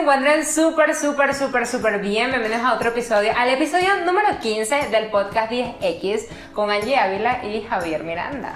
encuentren 0.00 0.46
súper, 0.46 0.94
súper, 0.94 1.34
súper, 1.34 1.66
súper 1.66 1.98
bien. 2.00 2.30
Bienvenidos 2.30 2.64
a 2.64 2.74
otro 2.74 2.88
episodio, 2.88 3.32
al 3.36 3.50
episodio 3.50 3.88
número 4.06 4.28
15 4.40 4.88
del 4.88 5.10
podcast 5.10 5.52
10X 5.52 6.26
con 6.54 6.70
Angie 6.70 6.96
Ávila 6.96 7.44
y 7.44 7.60
Javier 7.62 8.02
Miranda. 8.02 8.54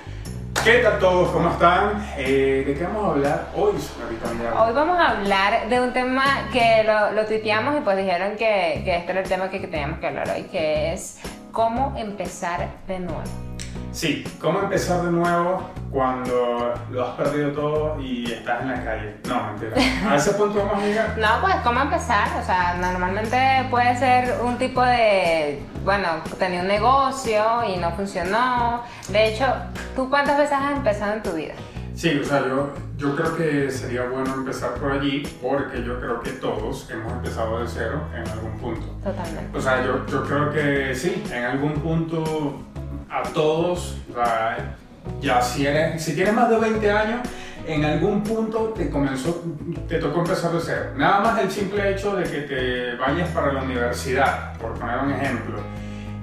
¿Qué 0.64 0.78
tal 0.78 0.98
todos? 0.98 1.30
¿Cómo 1.32 1.50
están? 1.50 2.02
Eh, 2.16 2.64
¿De 2.66 2.74
qué 2.74 2.84
vamos 2.84 3.04
a 3.04 3.10
hablar 3.10 3.46
hoy, 3.54 3.74
señorita? 3.78 4.62
Hoy 4.62 4.72
vamos 4.72 4.98
a 4.98 5.10
hablar 5.10 5.68
de 5.68 5.80
un 5.82 5.92
tema 5.92 6.48
que 6.50 6.82
lo, 6.84 7.12
lo 7.12 7.26
tuiteamos 7.26 7.76
y 7.76 7.80
pues 7.80 7.98
dijeron 7.98 8.36
que, 8.38 8.80
que 8.82 8.96
este 8.96 9.12
era 9.12 9.20
el 9.20 9.28
tema 9.28 9.50
que, 9.50 9.60
que 9.60 9.66
teníamos 9.66 9.98
que 9.98 10.06
hablar 10.06 10.30
hoy, 10.34 10.44
que 10.44 10.94
es 10.94 11.20
cómo 11.52 11.94
empezar 11.98 12.68
de 12.88 13.00
nuevo. 13.00 13.53
Sí, 13.94 14.24
¿cómo 14.40 14.58
empezar 14.58 15.02
de 15.02 15.12
nuevo 15.12 15.70
cuando 15.92 16.74
lo 16.90 17.06
has 17.06 17.14
perdido 17.16 17.52
todo 17.52 18.00
y 18.00 18.32
estás 18.32 18.62
en 18.62 18.70
la 18.72 18.84
calle? 18.84 19.16
No, 19.28 19.40
mentira. 19.44 20.10
A 20.10 20.16
ese 20.16 20.32
punto 20.32 20.58
vamos 20.58 20.82
a 20.82 20.86
llegar. 20.86 21.14
No, 21.16 21.28
pues 21.40 21.54
cómo 21.62 21.80
empezar, 21.80 22.26
o 22.42 22.44
sea, 22.44 22.74
normalmente 22.74 23.38
puede 23.70 23.96
ser 23.96 24.34
un 24.42 24.58
tipo 24.58 24.82
de, 24.82 25.62
bueno, 25.84 26.08
tenía 26.40 26.62
un 26.62 26.66
negocio 26.66 27.44
y 27.72 27.76
no 27.78 27.92
funcionó. 27.92 28.82
De 29.10 29.28
hecho, 29.28 29.46
¿tú 29.94 30.10
cuántas 30.10 30.38
veces 30.38 30.54
has 30.60 30.72
empezado 30.72 31.12
en 31.12 31.22
tu 31.22 31.30
vida? 31.30 31.54
Sí, 31.94 32.18
o 32.20 32.24
sea, 32.24 32.40
yo, 32.46 32.70
yo 32.96 33.14
creo 33.14 33.36
que 33.36 33.70
sería 33.70 34.08
bueno 34.08 34.34
empezar 34.34 34.74
por 34.74 34.90
allí 34.90 35.22
porque 35.40 35.82
yo 35.84 36.00
creo 36.00 36.20
que 36.20 36.30
todos 36.30 36.90
hemos 36.90 37.12
empezado 37.12 37.60
de 37.60 37.68
cero 37.68 38.02
en 38.12 38.28
algún 38.28 38.58
punto. 38.58 38.86
Totalmente. 39.02 39.56
O 39.56 39.60
sea, 39.60 39.84
yo, 39.84 40.04
yo 40.06 40.24
creo 40.24 40.52
que 40.52 40.94
sí, 40.94 41.22
en 41.32 41.44
algún 41.44 41.74
punto 41.74 42.62
a 43.08 43.22
todos, 43.32 43.96
ya 45.20 45.40
si, 45.40 45.66
eres, 45.66 46.02
si 46.02 46.14
tienes 46.14 46.34
más 46.34 46.50
de 46.50 46.58
20 46.58 46.90
años, 46.90 47.20
en 47.66 47.84
algún 47.84 48.22
punto 48.24 48.74
te 48.76 48.90
comenzó, 48.90 49.44
te 49.88 49.98
tocó 49.98 50.20
empezar 50.20 50.52
de 50.52 50.60
cero. 50.60 50.90
Nada 50.96 51.20
más 51.20 51.40
el 51.40 51.50
simple 51.50 51.92
hecho 51.92 52.16
de 52.16 52.24
que 52.24 52.40
te 52.40 52.96
vayas 52.96 53.28
para 53.30 53.52
la 53.52 53.62
universidad, 53.62 54.58
por 54.58 54.74
poner 54.74 54.98
un 54.98 55.12
ejemplo, 55.12 55.60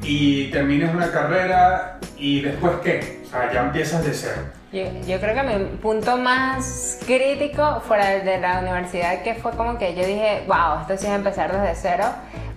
y 0.03 0.51
termines 0.51 0.93
una 0.93 1.09
carrera 1.11 1.99
y 2.17 2.41
después 2.41 2.73
qué, 2.83 3.21
o 3.25 3.29
sea, 3.29 3.51
ya 3.53 3.61
empiezas 3.61 4.03
de 4.03 4.13
cero. 4.13 4.41
Yo, 4.71 4.83
yo 5.05 5.19
creo 5.19 5.35
que 5.35 5.43
mi 5.43 5.65
punto 5.77 6.15
más 6.17 6.97
crítico 7.05 7.81
fuera 7.85 8.13
el 8.15 8.23
de 8.25 8.39
la 8.39 8.59
universidad, 8.59 9.21
que 9.21 9.33
fue 9.35 9.51
como 9.51 9.77
que 9.77 9.93
yo 9.95 10.05
dije, 10.05 10.43
wow, 10.47 10.81
esto 10.81 10.97
sí 10.97 11.07
es 11.07 11.13
empezar 11.13 11.51
desde 11.51 11.75
cero, 11.75 12.05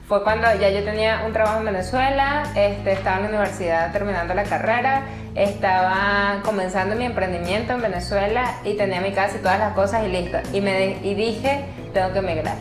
fue 0.06 0.22
cuando 0.22 0.46
ya 0.60 0.68
yo 0.70 0.84
tenía 0.84 1.22
un 1.26 1.32
trabajo 1.32 1.58
en 1.58 1.64
Venezuela, 1.64 2.44
este, 2.54 2.92
estaba 2.92 3.16
en 3.16 3.22
la 3.24 3.28
universidad 3.30 3.90
terminando 3.92 4.32
la 4.34 4.44
carrera, 4.44 5.02
estaba 5.34 6.40
comenzando 6.44 6.94
mi 6.94 7.04
emprendimiento 7.04 7.72
en 7.72 7.82
Venezuela 7.82 8.58
y 8.64 8.74
tenía 8.76 9.00
mi 9.00 9.10
casa 9.12 9.36
y 9.36 9.40
todas 9.40 9.58
las 9.58 9.72
cosas 9.72 10.04
y 10.04 10.08
listo. 10.08 10.38
Y, 10.52 10.60
me, 10.60 10.78
di- 10.78 11.08
y 11.10 11.14
dije, 11.14 11.64
tengo 11.92 12.12
que 12.12 12.18
emigrar. 12.20 12.54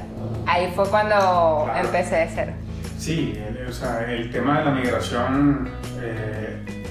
Ahí 0.47 0.71
fue 0.75 0.87
cuando 0.89 1.65
Claro. 1.65 1.85
empecé 1.85 2.15
de 2.15 2.27
cero. 2.33 2.51
Sí, 2.97 3.37
el, 3.37 3.67
o 3.67 3.71
sea, 3.71 4.03
el 4.09 4.31
tema 4.31 4.59
de 4.59 4.65
la 4.65 4.71
migración 4.71 5.69
eh, 6.01 6.82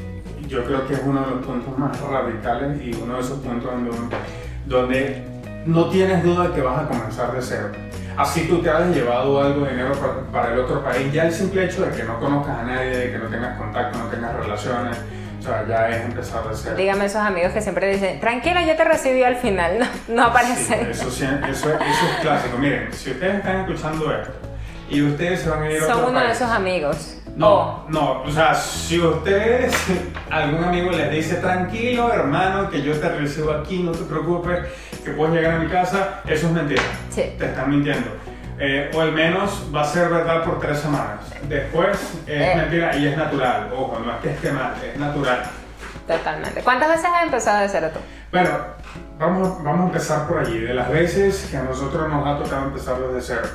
yo 0.52 0.64
creo 0.64 0.86
que 0.86 0.94
es 0.94 1.00
uno 1.04 1.20
de 1.24 1.30
los 1.30 1.46
puntos 1.46 1.78
más 1.78 1.98
radicales 2.00 2.80
y 2.82 2.94
uno 3.02 3.14
de 3.14 3.20
esos 3.20 3.38
puntos 3.38 3.70
donde, 3.70 3.90
donde 4.66 5.24
no 5.64 5.88
tienes 5.88 6.22
duda 6.22 6.48
de 6.48 6.54
que 6.54 6.60
vas 6.60 6.82
a 6.82 6.88
comenzar 6.88 7.32
de 7.32 7.40
cero. 7.40 7.70
Así 8.16 8.46
tú 8.46 8.60
te 8.60 8.68
has 8.68 8.86
llevado 8.94 9.42
algo 9.42 9.64
de 9.64 9.70
dinero 9.70 9.92
para, 9.94 10.20
para 10.30 10.52
el 10.52 10.60
otro 10.60 10.84
país, 10.84 11.10
ya 11.10 11.24
el 11.24 11.32
simple 11.32 11.64
hecho 11.64 11.86
de 11.86 11.90
que 11.96 12.04
no 12.04 12.18
conozcas 12.20 12.58
a 12.58 12.62
nadie, 12.64 12.90
de 12.96 13.12
que 13.12 13.18
no 13.18 13.28
tengas 13.28 13.56
contacto, 13.56 13.98
no 13.98 14.04
tengas 14.08 14.34
relaciones, 14.36 14.98
o 15.40 15.42
sea, 15.42 15.66
ya 15.66 15.88
es 15.88 16.04
empezar 16.04 16.46
de 16.46 16.54
cero. 16.54 16.74
Dígame 16.76 17.06
esos 17.06 17.22
amigos 17.22 17.52
que 17.52 17.62
siempre 17.62 17.90
dicen, 17.90 18.20
tranquila, 18.20 18.62
yo 18.66 18.76
te 18.76 18.84
recibí 18.84 19.22
al 19.22 19.36
final, 19.36 19.78
no, 19.78 19.86
no 20.14 20.24
aparece. 20.24 20.90
eso, 20.90 21.10
sí- 21.10 21.24
eso, 21.24 21.70
eso 21.70 21.70
es 21.80 22.20
clásico. 22.20 22.58
Miren, 22.58 22.92
si 22.92 23.12
ustedes 23.12 23.36
están 23.36 23.60
escuchando 23.60 24.12
esto 24.14 24.32
y 24.90 25.00
ustedes 25.02 25.40
se 25.40 25.48
van 25.48 25.62
a 25.62 25.70
ir 25.70 25.78
a 25.82 25.86
Son 25.86 25.92
otro 26.00 26.10
uno 26.10 26.20
de 26.20 26.30
esos 26.32 26.50
amigos. 26.50 27.18
No, 27.36 27.86
no, 27.88 28.22
o 28.22 28.30
sea, 28.30 28.54
si 28.54 29.00
ustedes, 29.00 29.74
algún 30.30 30.64
amigo 30.64 30.90
les 30.90 31.10
dice, 31.10 31.36
tranquilo 31.36 32.12
hermano, 32.12 32.68
que 32.68 32.82
yo 32.82 32.92
te 32.98 33.08
recibo 33.08 33.52
aquí, 33.52 33.82
no 33.82 33.92
te 33.92 34.04
preocupes, 34.04 34.60
que 35.02 35.12
puedes 35.12 35.34
llegar 35.34 35.54
a 35.54 35.58
mi 35.58 35.68
casa, 35.68 36.20
eso 36.26 36.46
es 36.48 36.52
mentira. 36.52 36.82
Sí. 37.10 37.34
Te 37.38 37.46
están 37.46 37.70
mintiendo. 37.70 38.08
Eh, 38.58 38.90
o 38.94 39.00
al 39.00 39.12
menos 39.12 39.66
va 39.74 39.80
a 39.80 39.84
ser 39.84 40.08
verdad 40.10 40.44
por 40.44 40.60
tres 40.60 40.78
semanas. 40.78 41.20
Después 41.48 41.98
es 42.26 42.42
Eh. 42.42 42.52
mentira 42.54 42.94
y 42.96 43.06
es 43.08 43.16
natural. 43.16 43.70
Ojo, 43.74 43.98
no 44.04 44.12
es 44.12 44.18
que 44.20 44.30
esté 44.30 44.52
mal, 44.52 44.74
es 44.84 44.98
natural. 45.00 45.42
totalmente. 46.06 46.60
¿Cuántas 46.62 46.88
veces 46.90 47.06
has 47.06 47.22
empezado 47.24 47.60
de 47.62 47.68
cero 47.68 47.88
tú? 47.94 48.00
Bueno, 48.30 48.50
vamos, 49.18 49.62
vamos 49.64 49.80
a 49.80 49.86
empezar 49.86 50.26
por 50.28 50.38
allí. 50.40 50.58
De 50.58 50.74
las 50.74 50.90
veces 50.90 51.48
que 51.50 51.56
a 51.56 51.62
nosotros 51.62 52.08
nos 52.10 52.26
ha 52.26 52.42
tocado 52.42 52.66
empezar 52.66 52.96
desde 52.98 53.22
cero. 53.22 53.48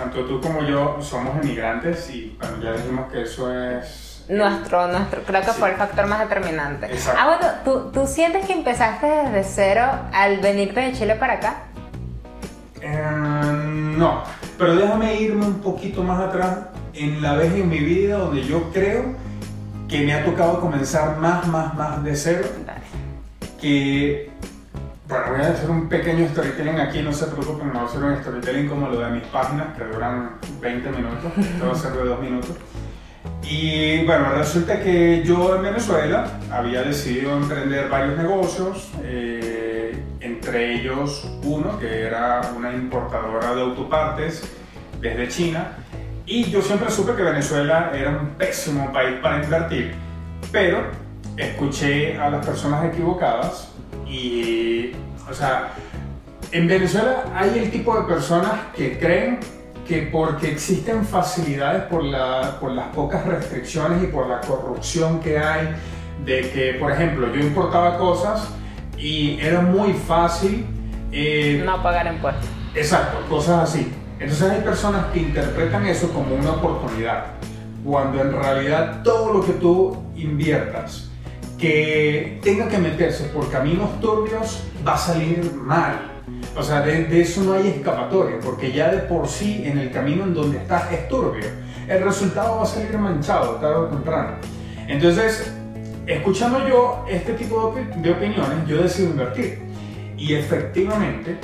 Tanto 0.00 0.24
tú 0.24 0.40
como 0.40 0.62
yo 0.62 0.96
somos 1.02 1.36
emigrantes 1.42 2.08
y 2.10 2.34
bueno, 2.40 2.56
ya 2.62 2.72
dijimos 2.72 3.12
que 3.12 3.22
eso 3.22 3.52
es... 3.54 4.24
Nuestro, 4.30 4.86
nuestro, 4.88 5.22
creo 5.24 5.40
que 5.42 5.50
Sí. 5.50 5.56
fue 5.58 5.70
el 5.72 5.76
factor 5.76 6.06
más 6.06 6.20
determinante. 6.20 6.86
Exacto. 6.86 7.20
Ah, 7.22 7.26
bueno, 7.36 7.52
¿tú, 7.64 7.90
¿tú 7.92 8.06
sientes 8.06 8.46
que 8.46 8.54
empezaste 8.54 9.06
desde 9.06 9.44
cero 9.44 9.82
al 10.12 10.38
venirte 10.38 10.80
de 10.80 10.92
Chile 10.92 11.16
para 11.16 11.34
acá? 11.34 11.56
Eh, 12.80 13.10
no, 13.98 14.22
pero 14.56 14.74
déjame 14.76 15.20
irme 15.20 15.44
un 15.44 15.60
poquito 15.60 16.02
más 16.02 16.18
atrás 16.20 16.58
en 16.94 17.20
la 17.20 17.34
vez 17.34 17.52
en 17.52 17.68
mi 17.68 17.80
vida 17.80 18.16
donde 18.16 18.42
yo 18.44 18.70
creo 18.72 19.04
que 19.86 20.00
me 20.00 20.14
ha 20.14 20.24
tocado 20.24 20.60
comenzar 20.60 21.18
más, 21.18 21.46
más, 21.48 21.74
más 21.74 22.02
de 22.02 22.16
cero. 22.16 22.48
Dale. 22.64 22.80
Que, 23.60 24.30
bueno, 25.10 25.24
voy 25.32 25.40
a 25.40 25.48
hacer 25.48 25.68
un 25.68 25.88
pequeño 25.88 26.28
storytelling 26.28 26.78
aquí, 26.78 27.02
no 27.02 27.12
se 27.12 27.26
preocupen, 27.26 27.68
no 27.68 27.74
voy 27.74 27.82
a 27.82 27.84
hacer 27.84 28.02
un 28.02 28.16
storytelling 28.16 28.68
como 28.68 28.88
lo 28.88 29.00
de 29.00 29.10
mis 29.10 29.24
páginas 29.24 29.76
que 29.76 29.84
duran 29.84 30.36
20 30.60 30.90
minutos, 30.90 31.32
esto 31.36 31.66
va 31.66 31.72
a 31.72 31.74
ser 31.74 31.92
de 31.92 32.04
2 32.04 32.20
minutos. 32.20 32.56
Y 33.42 34.04
bueno, 34.06 34.30
resulta 34.36 34.80
que 34.80 35.24
yo 35.24 35.56
en 35.56 35.62
Venezuela 35.62 36.38
había 36.52 36.82
decidido 36.82 37.36
emprender 37.36 37.88
varios 37.88 38.16
negocios, 38.16 38.88
eh, 39.02 40.00
entre 40.20 40.74
ellos 40.74 41.28
uno 41.42 41.76
que 41.78 42.02
era 42.02 42.52
una 42.56 42.72
importadora 42.72 43.54
de 43.54 43.62
autopartes 43.62 44.44
desde 45.00 45.28
China. 45.28 45.72
Y 46.24 46.44
yo 46.50 46.62
siempre 46.62 46.88
supe 46.90 47.14
que 47.14 47.24
Venezuela 47.24 47.90
era 47.92 48.10
un 48.10 48.28
pésimo 48.38 48.92
país 48.92 49.16
para 49.20 49.42
invertir, 49.42 49.92
pero 50.52 50.84
escuché 51.36 52.16
a 52.16 52.30
las 52.30 52.46
personas 52.46 52.84
equivocadas 52.84 53.69
y, 54.10 54.92
o 55.30 55.34
sea, 55.34 55.72
en 56.52 56.66
Venezuela 56.66 57.24
hay 57.34 57.58
el 57.60 57.70
tipo 57.70 57.96
de 57.96 58.02
personas 58.06 58.52
que 58.76 58.98
creen 58.98 59.38
que 59.86 60.02
porque 60.12 60.50
existen 60.50 61.04
facilidades 61.04 61.82
por, 61.84 62.04
la- 62.04 62.58
por 62.60 62.72
las 62.72 62.88
pocas 62.88 63.24
restricciones 63.26 64.02
y 64.02 64.06
por 64.06 64.28
la 64.28 64.40
corrupción 64.40 65.20
que 65.20 65.38
hay, 65.38 65.68
de 66.24 66.50
que, 66.50 66.74
por 66.78 66.92
ejemplo, 66.92 67.32
yo 67.34 67.40
importaba 67.40 67.96
cosas 67.98 68.48
y 68.98 69.38
era 69.40 69.60
muy 69.60 69.92
fácil. 69.92 70.66
eh, 71.12 71.62
No 71.64 71.82
pagar 71.82 72.06
impuestos. 72.12 72.46
Exacto, 72.74 73.18
cosas 73.28 73.68
así. 73.70 73.92
Entonces 74.20 74.50
hay 74.50 74.60
personas 74.60 75.06
que 75.12 75.20
interpretan 75.20 75.86
eso 75.86 76.12
como 76.12 76.34
una 76.34 76.50
oportunidad, 76.52 77.24
cuando 77.84 78.20
en 78.20 78.32
realidad 78.32 79.02
todo 79.02 79.32
lo 79.32 79.44
que 79.44 79.52
tú 79.54 79.96
inviertas 80.14 81.09
que 81.60 82.40
tenga 82.42 82.68
que 82.68 82.78
meterse 82.78 83.24
por 83.24 83.50
caminos 83.50 84.00
turbios 84.00 84.64
va 84.86 84.94
a 84.94 84.98
salir 84.98 85.52
mal. 85.54 86.22
O 86.56 86.62
sea, 86.62 86.80
de, 86.80 87.20
eso 87.20 87.42
no 87.42 87.52
hay 87.52 87.68
escapatoria, 87.68 88.38
porque 88.42 88.72
ya 88.72 88.90
de 88.90 88.98
por 88.98 89.28
sí 89.28 89.62
en 89.64 89.78
el 89.78 89.90
camino 89.90 90.24
en 90.24 90.32
donde 90.32 90.58
estás 90.58 90.90
es 90.90 91.06
turbio. 91.08 91.44
El 91.86 92.02
resultado 92.02 92.56
va 92.56 92.62
a 92.62 92.66
salir 92.66 92.96
manchado 92.96 93.56
tarde 93.56 93.76
o 93.76 93.86
temprano. 93.86 94.36
Entonces, 94.88 95.52
escuchando 96.06 96.66
yo 96.66 97.04
este 97.08 97.34
tipo 97.34 97.74
de, 97.74 97.84
de 98.00 98.10
opiniones, 98.10 98.66
yo 98.66 98.82
decido 98.82 99.10
invertir. 99.10 99.58
Y 100.16 100.34
efectivamente, 100.34 101.38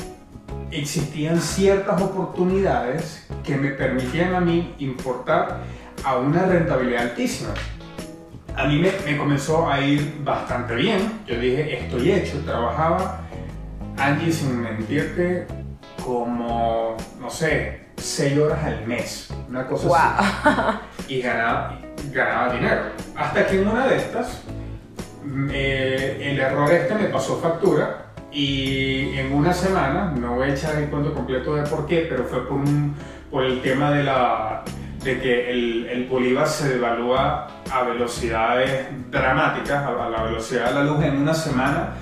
existían 0.71 1.41
ciertas 1.41 2.01
oportunidades 2.01 3.27
que 3.45 3.57
me 3.57 3.71
permitían 3.71 4.35
a 4.35 4.41
mí 4.41 4.75
importar 4.79 5.63
a 6.05 6.17
una 6.17 6.45
rentabilidad 6.47 7.03
altísima. 7.03 7.51
A 8.57 8.65
mí 8.67 8.79
me, 8.79 8.91
me 9.05 9.17
comenzó 9.19 9.69
a 9.71 9.81
ir 9.81 10.19
bastante 10.25 10.75
bien. 10.75 11.21
Yo 11.27 11.39
dije, 11.39 11.79
estoy 11.85 12.11
hecho. 12.13 12.39
Trabajaba, 12.45 13.21
Angie, 13.99 14.33
sin 14.33 14.61
mentirte, 14.63 15.47
como, 16.03 16.97
no 17.21 17.31
sé, 17.31 17.87
6 17.97 18.39
horas 18.39 18.65
al 18.65 18.87
mes. 18.87 19.29
Una 19.49 19.67
cosa 19.67 19.87
así 19.89 20.45
Wow. 20.45 20.75
y 21.09 21.21
ganaba, 21.21 21.79
ganaba 22.13 22.53
dinero. 22.55 22.83
Hasta 23.15 23.47
que 23.47 23.61
en 23.61 23.69
una 23.69 23.87
de 23.89 23.97
estas, 23.97 24.43
me- 25.25 26.31
el 26.31 26.41
error 26.41 26.71
este 26.73 26.95
me 26.95 27.05
pasó 27.09 27.39
factura 27.41 28.07
y 28.33 29.19
en 29.19 29.33
una 29.33 29.53
semana, 29.53 30.13
no 30.19 30.35
voy 30.37 30.49
a 30.51 30.55
echar 30.55 30.77
el 30.77 30.89
cuento 30.89 31.13
completo 31.15 31.55
de 31.57 31.63
por 31.69 31.87
qué, 31.87 32.07
pero 32.09 32.25
fue 32.25 32.47
por, 32.47 32.57
un- 32.59 32.95
por 33.31 33.45
el 33.45 33.61
tema 33.61 33.91
de, 33.91 34.05
la, 34.05 34.63
de 35.07 35.21
que 35.21 35.51
el, 35.51 35.87
el 35.87 36.05
bolívar 36.07 36.49
se 36.49 36.69
devalúa 36.75 37.47
a 37.71 37.83
velocidades 37.85 38.89
dramáticas, 39.11 39.87
a, 39.87 40.11
la 40.11 40.25
velocidad 40.25 40.69
de 40.69 40.75
la 40.75 40.85
luz 40.85 41.05
en 41.05 41.17
una 41.17 41.33
semana, 41.33 41.95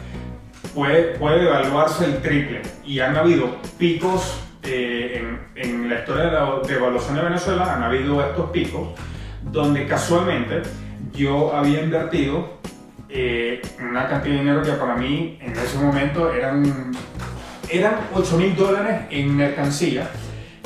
puede, 0.75 1.19
puede 1.19 1.45
devaluarse 1.45 2.07
el 2.07 2.23
triple. 2.23 2.63
Y 2.85 3.01
han 3.01 3.17
habido 3.17 3.57
picos 3.79 4.41
eh, 4.63 5.23
en, 5.55 5.65
en, 5.71 5.89
la 5.91 6.01
historia 6.01 6.25
de 6.25 6.33
la 6.33 6.61
devaluación 6.67 7.17
de 7.17 7.23
Venezuela 7.23 7.75
han 7.75 7.83
habido 7.83 8.27
estos 8.27 8.49
picos 8.49 8.99
donde 9.43 9.87
casualmente 9.87 10.63
yo 11.13 11.55
había 11.55 11.83
invertido 11.83 12.55
eh, 13.11 13.61
una 13.79 14.09
cantidad 14.09 14.35
de 14.35 14.41
dinero 14.41 14.63
que 14.63 14.73
para 14.73 14.97
mí 14.97 15.39
en 15.43 15.53
ese 15.53 15.77
momento 15.79 16.33
eran, 16.33 16.93
eran 17.71 17.95
8 18.15 18.39
mil 18.39 18.57
dólares 18.57 19.03
en 19.11 19.37
mercancía 19.37 20.09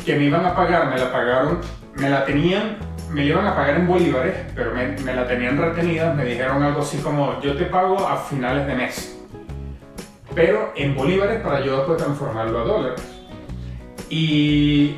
que 0.06 0.14
me 0.14 0.26
iban 0.26 0.46
a 0.46 0.54
pagar, 0.54 0.88
me 0.88 0.98
la 0.98 1.12
pagaron, 1.12 1.60
me 1.98 2.08
la 2.08 2.24
tenían, 2.24 2.78
me 3.10 3.24
iban 3.24 3.46
a 3.46 3.54
pagar 3.54 3.76
en 3.76 3.86
bolívares, 3.86 4.34
pero 4.54 4.72
me, 4.72 4.88
me 5.02 5.14
la 5.14 5.26
tenían 5.26 5.58
retenida, 5.58 6.12
me 6.14 6.24
dijeron 6.24 6.62
algo 6.62 6.80
así 6.82 6.98
como 6.98 7.40
yo 7.40 7.56
te 7.56 7.64
pago 7.64 8.06
a 8.06 8.16
finales 8.16 8.66
de 8.66 8.74
mes, 8.74 9.18
pero 10.34 10.72
en 10.76 10.94
bolívares 10.94 11.40
para 11.40 11.60
yo 11.64 11.78
después 11.78 11.98
transformarlo 11.98 12.60
a 12.60 12.64
dólares. 12.64 13.02
Y 14.10 14.94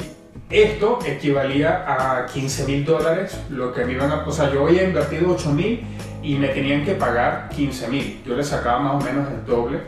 esto 0.51 0.99
equivalía 1.07 1.85
a 1.87 2.27
15 2.27 2.67
mil 2.67 2.85
dólares, 2.85 3.41
lo 3.51 3.73
que 3.73 3.85
me 3.85 3.93
iban 3.93 4.11
a... 4.11 4.27
O 4.27 4.33
sea, 4.33 4.53
yo 4.53 4.67
había 4.67 4.85
invertido 4.85 5.33
8 5.33 5.53
mil 5.53 5.83
y 6.23 6.35
me 6.37 6.49
tenían 6.49 6.85
que 6.85 6.95
pagar 6.95 7.49
15 7.51 7.89
mil. 7.89 8.23
Yo 8.27 8.37
le 8.37 8.45
sacaba 8.45 8.81
más 8.81 9.03
o 9.03 9.07
menos 9.07 9.29
el 9.31 9.45
doble. 9.47 9.81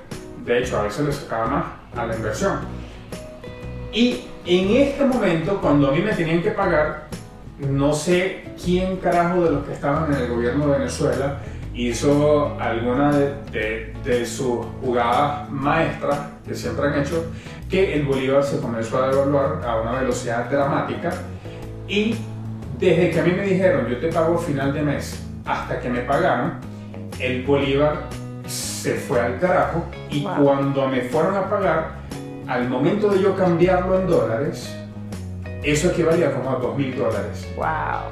De 0.44 0.58
hecho, 0.58 0.78
a 0.78 0.82
veces 0.82 1.04
le 1.04 1.12
sacaba 1.12 1.46
más 1.46 1.64
a 1.96 2.06
la 2.06 2.16
inversión. 2.16 2.60
Y 3.92 4.22
en 4.44 4.76
este 4.76 5.04
momento, 5.04 5.60
cuando 5.60 5.88
a 5.88 5.92
mí 5.92 6.00
me 6.00 6.12
tenían 6.12 6.42
que 6.42 6.50
pagar, 6.50 7.06
no 7.58 7.92
sé 7.92 8.44
quién 8.62 8.96
carajo 8.96 9.44
de 9.44 9.50
los 9.50 9.64
que 9.66 9.72
estaban 9.72 10.12
en 10.12 10.20
el 10.20 10.28
gobierno 10.28 10.66
de 10.66 10.78
Venezuela 10.78 11.38
hizo 11.74 12.56
alguna 12.60 13.12
de, 13.12 13.94
de 14.04 14.26
sus 14.26 14.66
jugadas 14.82 15.48
maestras 15.50 16.18
que 16.46 16.54
siempre 16.54 16.88
han 16.88 17.00
hecho 17.00 17.24
que 17.70 17.94
el 17.94 18.04
bolívar 18.04 18.44
se 18.44 18.60
comenzó 18.60 19.02
a 19.02 19.08
devaluar 19.08 19.62
a 19.64 19.80
una 19.80 19.92
velocidad 19.92 20.50
dramática. 20.50 21.10
Y 21.88 22.16
desde 22.78 23.10
que 23.10 23.20
a 23.20 23.22
mí 23.22 23.32
me 23.32 23.44
dijeron 23.44 23.88
yo 23.88 23.98
te 23.98 24.08
pago 24.08 24.36
final 24.36 24.74
de 24.74 24.82
mes 24.82 25.24
hasta 25.46 25.80
que 25.80 25.88
me 25.88 26.00
pagaron, 26.00 26.54
el 27.18 27.44
bolívar 27.44 28.08
se 28.46 28.94
fue 28.94 29.20
al 29.20 29.38
carajo. 29.38 29.86
Y 30.10 30.22
cuando 30.22 30.86
me 30.88 31.02
fueron 31.02 31.34
a 31.36 31.48
pagar, 31.48 32.01
al 32.52 32.68
momento 32.68 33.08
de 33.08 33.22
yo 33.22 33.34
cambiarlo 33.34 33.98
en 33.98 34.06
dólares, 34.06 34.76
eso 35.62 35.88
equivalía 35.88 36.30
como 36.32 36.50
a 36.50 36.56
2 36.56 36.76
mil 36.76 36.94
dólares. 36.94 37.48
¡Wow! 37.56 38.10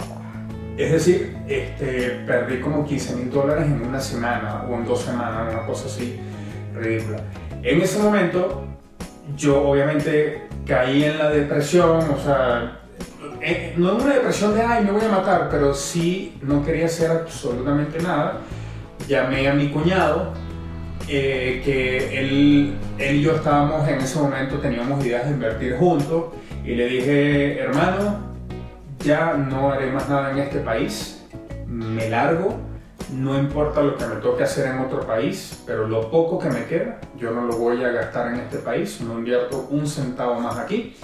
Es 0.79 0.93
decir, 0.93 1.37
este, 1.47 2.23
perdí 2.27 2.59
como 2.61 2.87
15 2.87 3.17
mil 3.17 3.31
dólares 3.31 3.67
en 3.67 3.83
una 3.83 4.01
semana 4.01 4.65
o 4.67 4.75
en 4.77 4.87
dos 4.87 5.03
semanas, 5.03 5.53
una 5.53 5.67
cosa 5.67 5.87
así 5.87 6.19
ridícula. 6.75 7.19
En 7.63 7.83
ese 7.83 7.99
momento 7.99 8.65
yo 9.37 9.63
obviamente 9.63 10.49
caí 10.67 11.05
en 11.05 11.19
la 11.19 11.29
depresión, 11.29 11.99
o 11.99 12.19
sea, 12.25 12.81
eh, 13.43 13.75
no 13.77 13.91
en 13.91 14.03
una 14.05 14.15
depresión 14.15 14.55
de, 14.55 14.63
ay, 14.63 14.87
me 14.87 14.93
voy 14.93 15.05
a 15.05 15.11
matar, 15.11 15.49
pero 15.51 15.75
sí 15.75 16.39
no 16.41 16.65
quería 16.65 16.87
hacer 16.87 17.11
absolutamente 17.11 18.01
nada. 18.01 18.39
Llamé 19.07 19.49
a 19.49 19.53
mi 19.53 19.69
cuñado, 19.69 20.33
eh, 21.08 21.62
que 21.64 22.19
él, 22.19 22.75
él 22.99 23.17
y 23.17 23.23
yo 23.23 23.37
estábamos 23.37 23.88
en 23.88 24.00
ese 24.00 24.19
momento, 24.19 24.58
teníamos 24.58 25.05
ideas 25.05 25.26
de 25.26 25.32
invertir 25.32 25.76
juntos, 25.76 26.26
y 26.64 26.75
le 26.75 26.87
dije, 26.87 27.58
hermano, 27.61 28.31
ya 29.00 29.35
no 29.35 29.70
haré 29.70 29.91
más 29.91 30.08
nada 30.08 30.32
en 30.32 30.38
este 30.38 30.61
país, 30.61 31.25
me 31.67 32.08
largo, 32.08 32.56
no 33.12 33.38
importa 33.38 33.82
lo 33.82 33.97
que 33.97 34.06
me 34.06 34.17
toque 34.17 34.44
hacer 34.44 34.67
en 34.67 34.79
otro 34.79 35.06
país, 35.06 35.62
pero 35.67 35.88
lo 35.88 36.11
poco 36.11 36.38
que 36.38 36.49
me 36.49 36.64
queda, 36.64 37.00
yo 37.17 37.31
no 37.32 37.43
lo 37.43 37.56
voy 37.56 37.82
a 37.82 37.91
gastar 37.91 38.32
en 38.32 38.41
este 38.41 38.58
país, 38.58 39.00
no 39.00 39.19
invierto 39.19 39.67
un 39.70 39.87
centavo 39.87 40.38
más 40.41 40.58
aquí. 40.58 40.96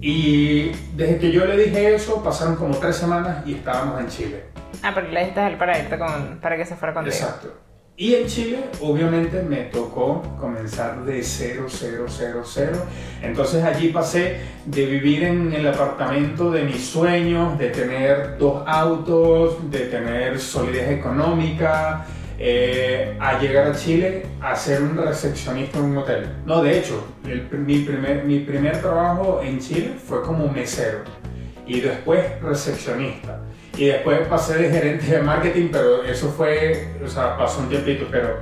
Y 0.00 0.72
desde 0.96 1.18
que 1.18 1.30
yo 1.30 1.44
le 1.44 1.56
dije 1.56 1.94
eso, 1.94 2.22
pasaron 2.22 2.56
como 2.56 2.76
tres 2.76 2.96
semanas 2.96 3.46
y 3.46 3.54
estábamos 3.54 4.00
en 4.00 4.08
Chile. 4.08 4.44
Ah, 4.82 4.90
porque 4.92 5.12
le 5.12 5.20
dijiste 5.20 5.40
a 5.40 5.48
él 5.48 5.56
para 5.56 5.78
irte 5.78 5.96
con, 5.96 6.40
para 6.40 6.56
que 6.56 6.66
se 6.66 6.74
fuera 6.74 6.92
contigo. 6.92 7.14
Exacto. 7.14 7.54
Y 7.94 8.14
en 8.14 8.26
Chile, 8.26 8.58
obviamente, 8.80 9.42
me 9.42 9.64
tocó 9.64 10.22
comenzar 10.40 11.04
de 11.04 11.22
cero, 11.22 11.66
cero, 11.68 12.06
cero, 12.08 12.42
cero. 12.44 12.78
Entonces 13.22 13.62
allí 13.62 13.88
pasé 13.88 14.38
de 14.64 14.86
vivir 14.86 15.24
en 15.24 15.52
el 15.52 15.68
apartamento 15.68 16.50
de 16.50 16.64
mis 16.64 16.84
sueños, 16.86 17.58
de 17.58 17.68
tener 17.68 18.38
dos 18.38 18.62
autos, 18.66 19.70
de 19.70 19.80
tener 19.80 20.40
solidez 20.40 20.88
económica, 20.88 22.06
eh, 22.38 23.16
a 23.20 23.38
llegar 23.38 23.68
a 23.68 23.74
Chile 23.76 24.24
a 24.40 24.56
ser 24.56 24.82
un 24.82 24.96
recepcionista 24.96 25.78
en 25.78 25.84
un 25.84 25.98
hotel. 25.98 26.26
No, 26.46 26.62
de 26.62 26.78
hecho, 26.78 27.06
mi, 27.22 27.78
primer, 27.80 28.24
mi 28.24 28.40
primer 28.40 28.80
trabajo 28.80 29.40
en 29.44 29.60
Chile 29.60 29.92
fue 30.04 30.22
como 30.22 30.48
mesero 30.48 31.00
y 31.66 31.80
después 31.80 32.40
recepcionista. 32.40 33.41
Y 33.76 33.86
después 33.86 34.26
pasé 34.28 34.58
de 34.58 34.70
gerente 34.70 35.06
de 35.06 35.22
marketing, 35.22 35.68
pero 35.72 36.02
eso 36.04 36.28
fue, 36.30 36.88
o 37.04 37.08
sea, 37.08 37.36
pasó 37.36 37.60
un 37.60 37.68
tiempito. 37.68 38.06
Pero 38.10 38.40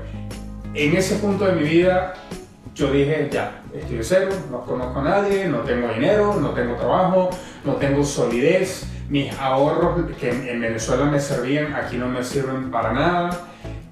en 0.75 0.97
ese 0.97 1.17
punto 1.17 1.45
de 1.47 1.53
mi 1.53 1.63
vida, 1.63 2.15
yo 2.75 2.91
dije, 2.91 3.29
ya, 3.31 3.63
estoy 3.75 3.99
de 3.99 4.05
cero, 4.05 4.29
no 4.51 4.63
conozco 4.63 5.01
a 5.01 5.05
nadie, 5.05 5.47
no 5.47 5.59
tengo 5.59 5.89
dinero, 5.89 6.37
no 6.41 6.51
tengo 6.51 6.75
trabajo, 6.75 7.31
no 7.65 7.75
tengo 7.75 8.05
solidez. 8.05 8.87
Mis 9.09 9.33
ahorros 9.39 10.07
que 10.21 10.31
en 10.31 10.61
Venezuela 10.61 11.05
me 11.05 11.19
servían, 11.19 11.75
aquí 11.75 11.97
no 11.97 12.07
me 12.07 12.23
sirven 12.23 12.71
para 12.71 12.93
nada. 12.93 13.31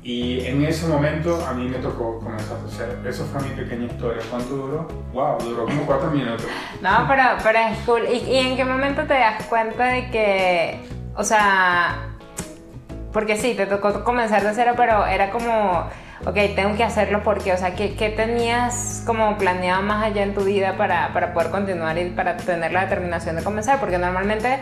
Y 0.08 0.40
en 0.46 0.64
ese 0.64 0.86
momento 0.86 1.44
a 1.46 1.52
mí 1.52 1.68
me 1.68 1.78
tocó 1.78 2.18
comenzar 2.20 2.56
a 2.56 2.66
hacer. 2.66 2.98
Eso 3.06 3.26
fue 3.26 3.42
mi 3.42 3.50
pequeña 3.50 3.86
historia. 3.86 4.22
¿Cuánto 4.30 4.56
duró? 4.56 4.88
Wow, 5.12 5.38
duró 5.40 5.64
como 5.66 5.84
cuatro 5.84 6.10
minutos. 6.10 6.46
No, 6.80 7.04
pero, 7.06 7.22
pero 7.42 7.58
es 7.58 7.78
cool. 7.84 8.02
¿Y, 8.10 8.16
¿Y, 8.16 8.38
en 8.38 8.56
qué 8.56 8.64
momento 8.64 9.02
te 9.02 9.14
das 9.14 9.44
cuenta 9.46 9.86
de 9.88 10.10
que, 10.10 10.80
o 11.18 11.24
sea, 11.24 11.96
porque 13.12 13.36
sí, 13.36 13.54
te 13.54 13.66
tocó 13.66 14.04
comenzar 14.04 14.44
de 14.44 14.54
cero, 14.54 14.74
pero 14.76 15.04
era 15.04 15.30
como, 15.30 15.88
ok, 16.24 16.36
tengo 16.54 16.76
que 16.76 16.84
hacerlo 16.84 17.22
porque, 17.24 17.52
o 17.52 17.56
sea, 17.56 17.74
¿qué, 17.74 17.96
qué 17.96 18.10
tenías 18.10 19.02
como 19.04 19.36
planeado 19.36 19.82
más 19.82 20.04
allá 20.04 20.22
en 20.22 20.32
tu 20.32 20.44
vida 20.44 20.76
para, 20.76 21.12
para 21.12 21.34
poder 21.34 21.50
continuar 21.50 21.98
y 21.98 22.10
para 22.10 22.36
tener 22.36 22.70
la 22.70 22.82
determinación 22.82 23.34
de 23.34 23.42
comenzar? 23.42 23.80
Porque 23.80 23.98
normalmente, 23.98 24.60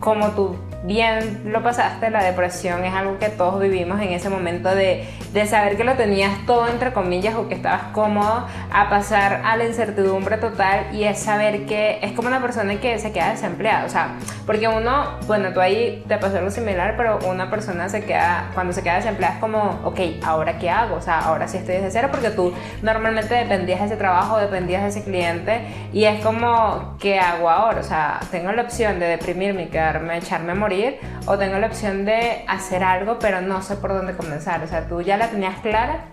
como 0.00 0.28
tú 0.30 0.56
bien 0.84 1.42
lo 1.52 1.62
pasaste, 1.62 2.08
la 2.08 2.24
depresión 2.24 2.82
es 2.82 2.94
algo 2.94 3.18
que 3.18 3.28
todos 3.28 3.60
vivimos 3.60 4.00
en 4.00 4.14
ese 4.14 4.30
momento 4.30 4.74
de, 4.74 5.06
de, 5.32 5.46
saber 5.46 5.76
que 5.76 5.84
lo 5.84 5.94
tenías 5.94 6.44
todo 6.46 6.68
entre 6.68 6.92
comillas 6.92 7.34
o 7.34 7.48
que 7.48 7.54
estabas 7.54 7.84
cómodo, 7.92 8.46
a 8.72 8.88
pasar 8.88 9.42
a 9.44 9.56
la 9.56 9.64
incertidumbre 9.64 10.36
total 10.36 10.86
y 10.92 11.04
es 11.04 11.18
saber 11.18 11.66
que 11.66 11.98
es 12.02 12.12
como 12.12 12.28
una 12.28 12.40
persona 12.40 12.76
que 12.76 12.98
se 12.98 13.12
queda 13.12 13.30
desempleada, 13.30 13.86
o 13.86 13.88
sea, 13.88 14.16
porque 14.46 14.68
uno, 14.68 15.18
bueno, 15.26 15.52
tú 15.52 15.60
ahí 15.60 16.04
te 16.06 16.18
pasó 16.18 16.38
algo 16.38 16.50
similar, 16.50 16.94
pero 16.96 17.18
una 17.28 17.50
persona 17.50 17.88
se 17.88 18.04
queda, 18.04 18.50
cuando 18.54 18.72
se 18.72 18.82
queda 18.82 18.96
desempleada 18.96 19.34
es 19.34 19.40
como, 19.40 19.80
ok, 19.84 20.00
¿ahora 20.24 20.58
qué 20.58 20.70
hago? 20.70 20.96
O 20.96 21.00
sea, 21.00 21.20
ahora 21.20 21.48
sí 21.48 21.56
estoy 21.56 21.76
desde 21.76 21.90
cero 21.90 22.08
porque 22.10 22.30
tú 22.30 22.52
normalmente 22.82 23.34
dependías 23.34 23.80
de 23.80 23.86
ese 23.86 23.96
trabajo, 23.96 24.38
dependías 24.38 24.82
de 24.82 24.88
ese 24.88 25.04
cliente 25.04 25.60
y 25.92 26.04
es 26.04 26.22
como, 26.22 26.96
¿qué 27.00 27.18
hago 27.18 27.48
ahora? 27.48 27.80
O 27.80 27.84
sea, 27.84 28.20
tengo 28.30 28.52
la 28.52 28.62
opción 28.62 28.98
de 28.98 29.06
deprimirme 29.06 29.70
quedarme, 29.70 30.18
echarme 30.18 30.52
a 30.52 30.54
morir 30.54 30.98
o 31.26 31.38
tengo 31.38 31.58
la 31.58 31.66
opción 31.66 32.04
de 32.04 32.44
hacer 32.48 32.82
algo 32.82 33.18
pero 33.18 33.40
no 33.40 33.62
sé 33.62 33.76
por 33.76 33.92
dónde 33.92 34.14
comenzar. 34.16 34.62
O 34.62 34.66
sea, 34.66 34.88
¿tú 34.88 35.00
ya 35.00 35.16
la 35.16 35.30
tenías 35.30 35.58
clara? 35.60 36.06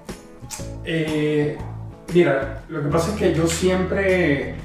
Eh, 0.84 1.58
mira, 2.14 2.62
lo 2.70 2.84
que 2.84 2.90
pasa 2.90 3.12
es 3.12 3.20
que 3.20 3.34
yo 3.34 3.48
siempre, 3.48 4.56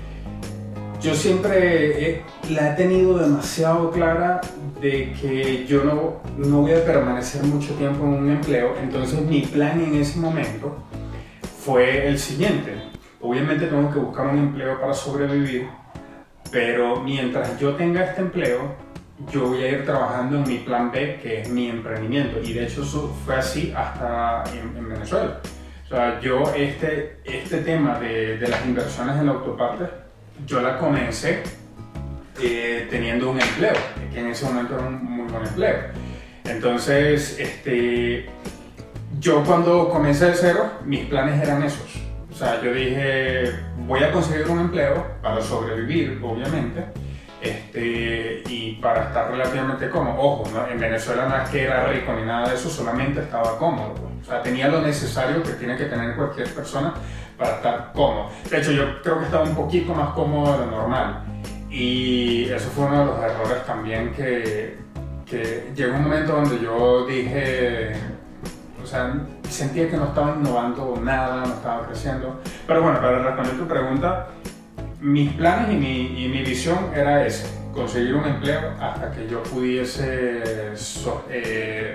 yo 1.00 1.14
siempre 1.14 2.22
la 2.50 2.72
he 2.72 2.76
tenido 2.76 3.18
demasiado 3.18 3.90
clara 3.90 4.40
de 4.80 5.12
que 5.20 5.64
yo 5.66 5.84
no, 5.84 6.20
no 6.36 6.62
voy 6.62 6.72
a 6.72 6.84
permanecer 6.84 7.42
mucho 7.44 7.74
tiempo 7.74 8.04
en 8.04 8.14
un 8.14 8.30
empleo. 8.30 8.74
Entonces 8.82 9.20
mi 9.22 9.42
plan 9.42 9.80
en 9.80 9.94
ese 9.94 10.18
momento 10.18 10.76
fue 11.64 12.08
el 12.08 12.18
siguiente. 12.18 12.72
Obviamente 13.20 13.66
tengo 13.66 13.90
que 13.92 14.00
buscar 14.00 14.26
un 14.26 14.38
empleo 14.38 14.80
para 14.80 14.92
sobrevivir, 14.92 15.68
pero 16.50 17.00
mientras 17.00 17.58
yo 17.60 17.76
tenga 17.76 18.04
este 18.04 18.20
empleo, 18.20 18.74
yo 19.30 19.48
voy 19.48 19.62
a 19.62 19.68
ir 19.68 19.84
trabajando 19.84 20.38
en 20.38 20.48
mi 20.48 20.58
plan 20.58 20.90
B, 20.90 21.18
que 21.22 21.42
es 21.42 21.48
mi 21.48 21.68
emprendimiento. 21.68 22.40
Y 22.42 22.52
de 22.52 22.64
hecho 22.64 22.82
eso 22.82 23.14
fue 23.24 23.36
así 23.36 23.72
hasta 23.76 24.44
en, 24.52 24.88
Venezuela. 24.88 25.40
O 25.84 25.88
sea, 25.88 26.20
yo 26.20 26.52
este, 26.56 27.18
este 27.24 27.58
tema 27.58 27.98
de, 27.98 28.38
de, 28.38 28.48
las 28.48 28.64
inversiones 28.64 29.16
en 29.16 29.26
la 29.26 29.32
autoparte, 29.32 29.84
yo 30.46 30.60
la 30.62 30.78
comencé 30.78 31.42
eh, 32.40 32.86
teniendo 32.90 33.30
un 33.30 33.40
empleo, 33.40 33.74
que 34.12 34.20
en 34.20 34.28
ese 34.28 34.46
momento 34.46 34.74
era 34.74 34.86
un 34.86 35.04
muy 35.04 35.30
buen 35.30 35.46
empleo. 35.46 35.76
Entonces, 36.44 37.38
este, 37.38 38.26
yo 39.20 39.44
cuando 39.44 39.90
comencé 39.90 40.26
de 40.26 40.34
cero, 40.34 40.70
mis 40.84 41.04
planes 41.06 41.40
eran 41.42 41.62
esos. 41.62 41.96
O 42.30 42.34
sea, 42.34 42.60
yo 42.62 42.72
dije, 42.72 43.52
voy 43.86 44.02
a 44.02 44.10
conseguir 44.10 44.48
un 44.48 44.60
empleo 44.60 45.06
para 45.20 45.42
sobrevivir, 45.42 46.18
obviamente 46.22 47.01
este, 47.42 48.42
y 48.48 48.78
para 48.80 49.08
estar 49.08 49.30
relativamente 49.30 49.90
cómodo. 49.90 50.16
Ojo, 50.18 50.44
en 50.70 50.78
Venezuela 50.78 51.26
no 51.26 51.36
es 51.42 51.48
que 51.50 51.64
era 51.64 51.86
rico 51.86 52.12
ni 52.12 52.24
nada 52.24 52.48
de 52.48 52.54
eso, 52.54 52.70
solamente 52.70 53.20
estaba 53.20 53.58
cómodo. 53.58 53.94
Pues. 53.94 54.12
O 54.22 54.30
sea, 54.30 54.42
tenía 54.42 54.68
lo 54.68 54.80
necesario 54.80 55.42
que 55.42 55.52
tiene 55.52 55.76
que 55.76 55.86
tener 55.86 56.14
cualquier 56.14 56.48
persona 56.54 56.94
para 57.36 57.56
estar 57.56 57.92
cómodo. 57.92 58.30
De 58.48 58.58
hecho, 58.58 58.70
yo 58.70 59.02
creo 59.02 59.18
que 59.18 59.24
estaba 59.24 59.44
un 59.44 59.54
poquito 59.54 59.92
más 59.94 60.14
cómodo 60.14 60.52
de 60.52 60.66
lo 60.66 60.70
normal. 60.70 61.24
Y 61.68 62.44
eso 62.44 62.68
fue 62.70 62.84
uno 62.84 63.00
de 63.00 63.06
los 63.06 63.18
errores 63.18 63.66
también 63.66 64.12
que, 64.12 64.78
que 65.26 65.72
llegó 65.74 65.96
un 65.96 66.02
momento 66.02 66.34
donde 66.34 66.60
yo 66.60 67.06
dije, 67.06 67.92
o 68.82 68.86
sea, 68.86 69.14
sentía 69.48 69.90
que 69.90 69.96
no 69.96 70.04
estaba 70.04 70.36
innovando 70.38 71.00
nada, 71.02 71.46
no 71.46 71.54
estaba 71.54 71.86
creciendo. 71.86 72.40
Pero 72.66 72.82
bueno, 72.82 73.00
para 73.00 73.18
responder 73.18 73.58
tu 73.58 73.66
pregunta, 73.66 74.28
mis 75.02 75.32
planes 75.32 75.72
y 75.72 75.76
mi, 75.76 76.24
y 76.24 76.28
mi 76.28 76.42
visión 76.42 76.90
era 76.94 77.26
ese, 77.26 77.46
conseguir 77.74 78.14
un 78.14 78.24
empleo 78.24 78.72
hasta 78.80 79.10
que 79.10 79.28
yo 79.28 79.42
pudiese 79.42 80.72
eh, 81.28 81.94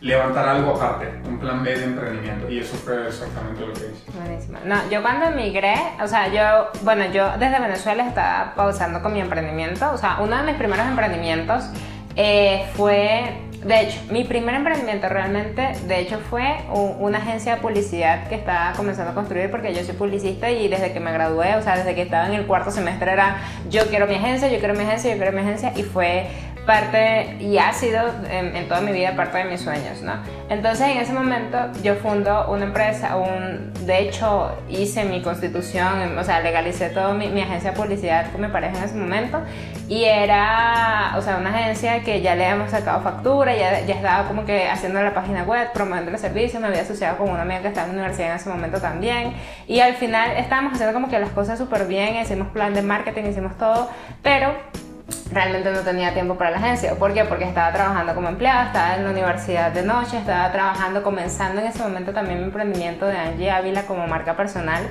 levantar 0.00 0.48
algo 0.48 0.74
aparte, 0.74 1.12
un 1.28 1.38
plan 1.38 1.62
B 1.62 1.76
de 1.76 1.84
emprendimiento. 1.84 2.48
Y 2.48 2.58
eso 2.58 2.74
fue 2.76 3.06
exactamente 3.06 3.60
lo 3.60 3.72
que 3.74 3.80
hice. 3.80 4.10
Buenísimo. 4.18 4.58
No, 4.64 4.76
yo 4.90 5.02
cuando 5.02 5.26
emigré, 5.26 5.74
o 6.02 6.08
sea, 6.08 6.28
yo, 6.28 6.70
bueno, 6.82 7.04
yo 7.12 7.30
desde 7.38 7.60
Venezuela 7.60 8.08
estaba 8.08 8.54
pausando 8.54 9.02
con 9.02 9.12
mi 9.12 9.20
emprendimiento. 9.20 9.92
O 9.92 9.98
sea, 9.98 10.18
uno 10.20 10.36
de 10.38 10.44
mis 10.44 10.56
primeros 10.56 10.86
emprendimientos 10.86 11.64
eh, 12.16 12.66
fue, 12.74 13.42
de 13.64 13.80
hecho, 13.80 14.00
mi 14.10 14.24
primer 14.24 14.56
emprendimiento 14.56 15.08
realmente, 15.08 15.72
de 15.86 16.00
hecho, 16.00 16.18
fue 16.18 16.56
una 16.98 17.18
agencia 17.18 17.54
de 17.54 17.60
publicidad 17.60 18.28
que 18.28 18.34
estaba 18.34 18.72
comenzando 18.72 19.12
a 19.12 19.14
construir 19.14 19.50
porque 19.50 19.72
yo 19.72 19.84
soy 19.84 19.94
publicista 19.94 20.50
y 20.50 20.66
desde 20.66 20.92
que 20.92 20.98
me 20.98 21.12
gradué, 21.12 21.54
o 21.56 21.62
sea, 21.62 21.76
desde 21.76 21.94
que 21.94 22.02
estaba 22.02 22.26
en 22.26 22.34
el 22.34 22.46
cuarto 22.46 22.70
semestre 22.72 23.12
era 23.12 23.36
yo 23.70 23.86
quiero 23.86 24.06
mi 24.08 24.16
agencia, 24.16 24.48
yo 24.48 24.58
quiero 24.58 24.74
mi 24.74 24.82
agencia, 24.82 25.10
yo 25.12 25.16
quiero 25.16 25.32
mi 25.32 25.42
agencia 25.42 25.72
y 25.76 25.84
fue 25.84 26.26
parte 26.66 27.36
y 27.40 27.58
ha 27.58 27.72
sido 27.72 28.02
en, 28.30 28.56
en 28.56 28.68
toda 28.68 28.80
mi 28.80 28.92
vida 28.92 29.16
parte 29.16 29.38
de 29.38 29.44
mis 29.44 29.60
sueños, 29.60 30.00
¿no? 30.02 30.12
Entonces 30.48 30.88
en 30.88 30.98
ese 30.98 31.12
momento 31.12 31.58
yo 31.82 31.96
fundo 31.96 32.46
una 32.48 32.64
empresa, 32.64 33.16
un, 33.16 33.72
de 33.86 34.00
hecho 34.00 34.56
hice 34.68 35.04
mi 35.04 35.22
constitución, 35.22 36.16
o 36.16 36.24
sea, 36.24 36.40
legalicé 36.40 36.90
toda 36.90 37.14
mi, 37.14 37.28
mi 37.28 37.42
agencia 37.42 37.72
de 37.72 37.76
publicidad 37.76 38.30
con 38.30 38.40
mi 38.40 38.48
pareja 38.48 38.78
en 38.78 38.84
ese 38.84 38.94
momento 38.94 39.40
y 39.88 40.04
era, 40.04 41.14
o 41.16 41.22
sea, 41.22 41.36
una 41.38 41.50
agencia 41.50 42.02
que 42.02 42.20
ya 42.22 42.34
le 42.34 42.46
habíamos 42.46 42.70
sacado 42.70 43.02
factura, 43.02 43.56
ya, 43.56 43.80
ya 43.84 43.94
estaba 43.94 44.28
como 44.28 44.44
que 44.44 44.68
haciendo 44.68 45.02
la 45.02 45.14
página 45.14 45.42
web, 45.42 45.72
promoviendo 45.72 46.10
los 46.10 46.20
servicios, 46.20 46.60
me 46.60 46.68
había 46.68 46.82
asociado 46.82 47.18
con 47.18 47.30
una 47.30 47.42
amiga 47.42 47.62
que 47.62 47.68
estaba 47.68 47.88
en 47.88 47.96
la 47.96 48.02
universidad 48.02 48.30
en 48.30 48.36
ese 48.36 48.48
momento 48.48 48.80
también 48.80 49.34
y 49.66 49.80
al 49.80 49.94
final 49.94 50.36
estábamos 50.36 50.74
haciendo 50.74 50.94
como 50.94 51.08
que 51.08 51.18
las 51.18 51.30
cosas 51.30 51.58
súper 51.58 51.86
bien, 51.86 52.16
hicimos 52.16 52.48
plan 52.48 52.72
de 52.72 52.82
marketing, 52.82 53.24
hicimos 53.24 53.58
todo, 53.58 53.90
pero 54.22 54.54
realmente 55.32 55.70
no 55.70 55.80
tenía 55.80 56.12
tiempo 56.12 56.36
para 56.36 56.50
la 56.50 56.58
agencia. 56.58 56.94
¿Por 56.94 57.12
qué? 57.14 57.24
Porque 57.24 57.44
estaba 57.44 57.72
trabajando 57.72 58.14
como 58.14 58.28
empleada, 58.28 58.66
estaba 58.66 58.96
en 58.96 59.04
la 59.04 59.10
universidad 59.10 59.72
de 59.72 59.82
noche, 59.82 60.18
estaba 60.18 60.50
trabajando, 60.52 61.02
comenzando 61.02 61.60
en 61.60 61.68
ese 61.68 61.82
momento 61.82 62.12
también 62.12 62.38
mi 62.38 62.44
emprendimiento 62.44 63.06
de 63.06 63.16
Angie 63.16 63.50
Ávila 63.50 63.82
como 63.86 64.06
marca 64.06 64.36
personal, 64.36 64.82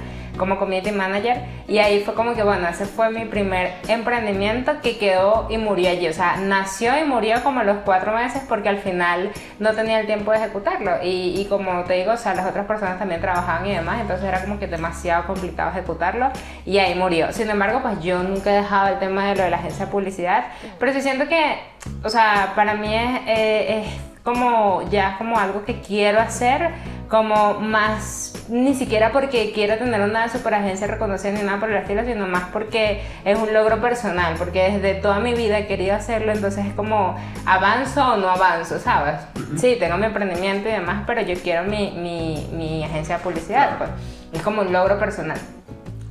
como 0.42 0.58
community 0.58 0.92
manager. 0.92 1.38
Y 1.68 1.78
ahí 1.78 2.02
fue 2.04 2.16
como 2.16 2.34
que, 2.34 2.42
bueno, 2.42 2.68
ese 2.68 2.86
fue 2.86 3.12
mi 3.12 3.26
primer 3.26 3.74
emprendimiento 3.88 4.82
que 4.82 4.98
quedó 4.98 5.46
y 5.52 5.60
murió 5.60 5.92
allí. 5.92 6.08
O 6.08 6.14
sea, 6.14 6.38
nació 6.38 6.98
y 6.98 7.04
murió 7.06 7.44
como 7.44 7.60
a 7.60 7.64
los 7.64 7.78
cuatro 7.86 8.12
meses 8.12 8.42
porque 8.50 8.68
al 8.68 8.80
final 8.80 9.32
no 9.60 9.74
tenía 9.74 10.00
el 10.00 10.08
tiempo 10.08 10.32
de 10.32 10.38
ejecutarlo. 10.40 11.04
Y, 11.04 11.40
y 11.40 11.46
como 11.46 11.84
te 11.84 11.94
digo, 11.94 12.14
o 12.14 12.18
sea, 12.18 12.34
las 12.34 12.48
otras 12.48 12.66
personas 12.66 12.98
también 12.98 13.22
trabajaban 13.22 13.68
y 13.68 13.76
demás, 13.76 14.02
entonces 14.02 14.26
era 14.26 14.42
como 14.42 14.58
que 14.58 14.66
demasiado 14.66 15.28
complicado 15.28 15.70
ejecutarlo 15.70 16.32
y 16.66 16.80
ahí 16.80 16.96
murió. 16.96 17.32
Sin 17.32 17.50
embargo, 17.50 17.82
pues 17.84 18.02
yo 18.02 18.24
nunca 18.24 18.52
he 18.52 18.56
dejado 18.56 18.88
el 18.88 19.00
tema 19.00 19.28
de 19.28 19.36
lo 19.36 19.44
de 19.44 19.52
la 19.52 19.58
agencia 19.58 19.86
de 19.86 19.92
publicidad, 19.92 20.46
pero 20.80 20.92
sí 20.92 21.02
siento 21.02 21.28
que, 21.28 21.60
o 22.04 22.10
sea, 22.10 22.54
para 22.56 22.74
mí 22.74 22.94
es, 22.94 23.22
eh, 23.28 23.82
es 23.82 24.12
como 24.24 24.84
ya 24.90 25.18
como 25.18 25.40
algo 25.40 25.66
que 25.66 25.82
quiero 25.82 26.20
hacer, 26.20 26.72
como 27.12 27.60
más, 27.60 28.34
ni 28.48 28.74
siquiera 28.74 29.12
porque 29.12 29.52
quiero 29.54 29.78
tener 29.78 30.00
una 30.00 30.30
super 30.30 30.54
agencia 30.54 30.88
reconocida 30.88 31.34
ni 31.34 31.42
nada 31.42 31.60
por 31.60 31.70
el 31.70 31.76
estilo, 31.76 32.06
sino 32.06 32.26
más 32.26 32.46
porque 32.54 33.04
es 33.26 33.38
un 33.38 33.54
logro 33.54 33.82
personal, 33.82 34.36
porque 34.38 34.72
desde 34.72 34.94
toda 34.94 35.20
mi 35.20 35.34
vida 35.34 35.60
he 35.60 35.68
querido 35.68 35.94
hacerlo, 35.94 36.32
entonces 36.32 36.66
es 36.66 36.74
como 36.74 37.18
avanzo 37.46 38.14
o 38.14 38.16
no 38.16 38.30
avanzo, 38.30 38.80
¿sabes? 38.80 39.16
Sí, 39.58 39.76
tengo 39.78 39.98
mi 39.98 40.06
emprendimiento 40.06 40.70
y 40.70 40.72
demás, 40.72 41.04
pero 41.06 41.20
yo 41.20 41.36
quiero 41.36 41.64
mi, 41.64 41.92
mi, 41.92 42.48
mi 42.54 42.86
agencia 42.86 43.18
de 43.18 43.24
publicidad, 43.24 43.78
pues 43.78 43.90
es 44.32 44.42
como 44.42 44.62
un 44.62 44.72
logro 44.72 44.98
personal. 44.98 45.38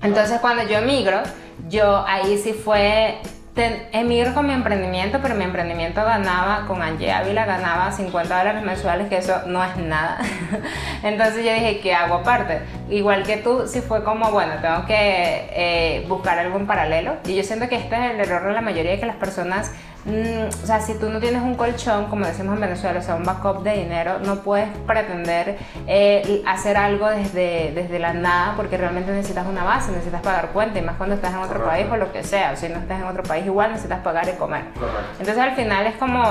Entonces 0.03 0.39
cuando 0.41 0.65
yo 0.65 0.81
emigro, 0.81 1.23
yo 1.71 2.05
ahí 2.07 2.37
sí 2.37 2.53
fue, 2.53 3.17
ten- 3.55 3.89
emigro 3.93 4.35
con 4.35 4.47
mi 4.47 4.53
emprendimiento, 4.53 5.19
pero 5.23 5.35
mi 5.35 5.45
emprendimiento 5.45 6.05
ganaba, 6.05 6.67
con 6.67 6.83
Angie 6.83 7.13
Ávila 7.13 7.45
ganaba 7.47 7.91
50 7.93 8.39
dólares 8.39 8.63
mensuales, 8.63 9.09
que 9.09 9.19
eso 9.19 9.43
no 9.47 9.63
es 9.65 9.77
nada. 9.77 10.19
Entonces 11.03 11.45
yo 11.45 11.53
dije, 11.53 11.81
¿qué 11.81 11.95
hago 11.95 12.17
aparte? 12.17 12.61
Igual 12.89 13.23
que 13.25 13.37
tú, 13.39 13.67
sí 13.67 13.81
fue 13.81 14.05
como, 14.05 14.31
bueno, 14.31 14.55
tengo 14.61 14.87
que 14.87 15.49
eh, 15.53 16.05
buscar 16.09 16.39
algo 16.39 16.59
en 16.59 16.67
paralelo. 16.67 17.15
Y 17.27 17.35
yo 17.35 17.43
siento 17.43 17.69
que 17.69 17.77
este 17.77 17.95
es 17.97 18.13
el 18.15 18.21
error 18.21 18.45
de 18.47 18.53
la 18.53 18.61
mayoría 18.61 18.93
de 18.93 19.01
que 19.01 19.07
las 19.07 19.17
personas 19.17 19.73
Mm, 20.05 20.49
o 20.63 20.67
sea, 20.67 20.81
si 20.81 20.95
tú 20.99 21.11
no 21.11 21.21
tienes 21.21 21.43
un 21.43 21.57
colchón, 21.57 22.07
como 22.07 22.25
decimos 22.25 22.55
en 22.55 22.61
Venezuela, 22.63 23.01
o 23.01 23.03
sea, 23.03 23.17
un 23.17 23.25
backup 23.25 23.63
de 23.63 23.73
dinero, 23.73 24.19
no 24.25 24.37
puedes 24.37 24.69
pretender 24.87 25.59
eh, 25.87 26.43
hacer 26.47 26.79
algo 26.79 27.07
desde, 27.07 27.73
desde 27.75 27.99
la 27.99 28.15
nada 28.15 28.55
porque 28.57 28.79
realmente 28.79 29.13
necesitas 29.13 29.47
una 29.47 29.63
base, 29.63 29.93
necesitas 29.93 30.23
pagar 30.23 30.49
cuenta 30.53 30.79
y 30.79 30.83
más 30.83 30.97
cuando 30.97 31.17
estás 31.17 31.33
en 31.33 31.41
otro 31.41 31.61
Correcto. 31.61 31.71
país 31.71 31.87
o 31.93 31.97
lo 31.99 32.13
que 32.13 32.25
sea, 32.25 32.53
o 32.53 32.57
si 32.57 32.71
no 32.71 32.79
estás 32.79 32.99
en 33.01 33.09
otro 33.09 33.23
país 33.25 33.40
igual 33.47 33.71
necesitas 33.71 34.01
pagar 34.01 34.29
y 34.29 34.33
comer. 34.33 34.65
Correcto. 34.75 35.01
Entonces 35.19 35.39
al 35.39 35.55
final 35.57 35.87
es 35.87 35.97
como, 35.97 36.23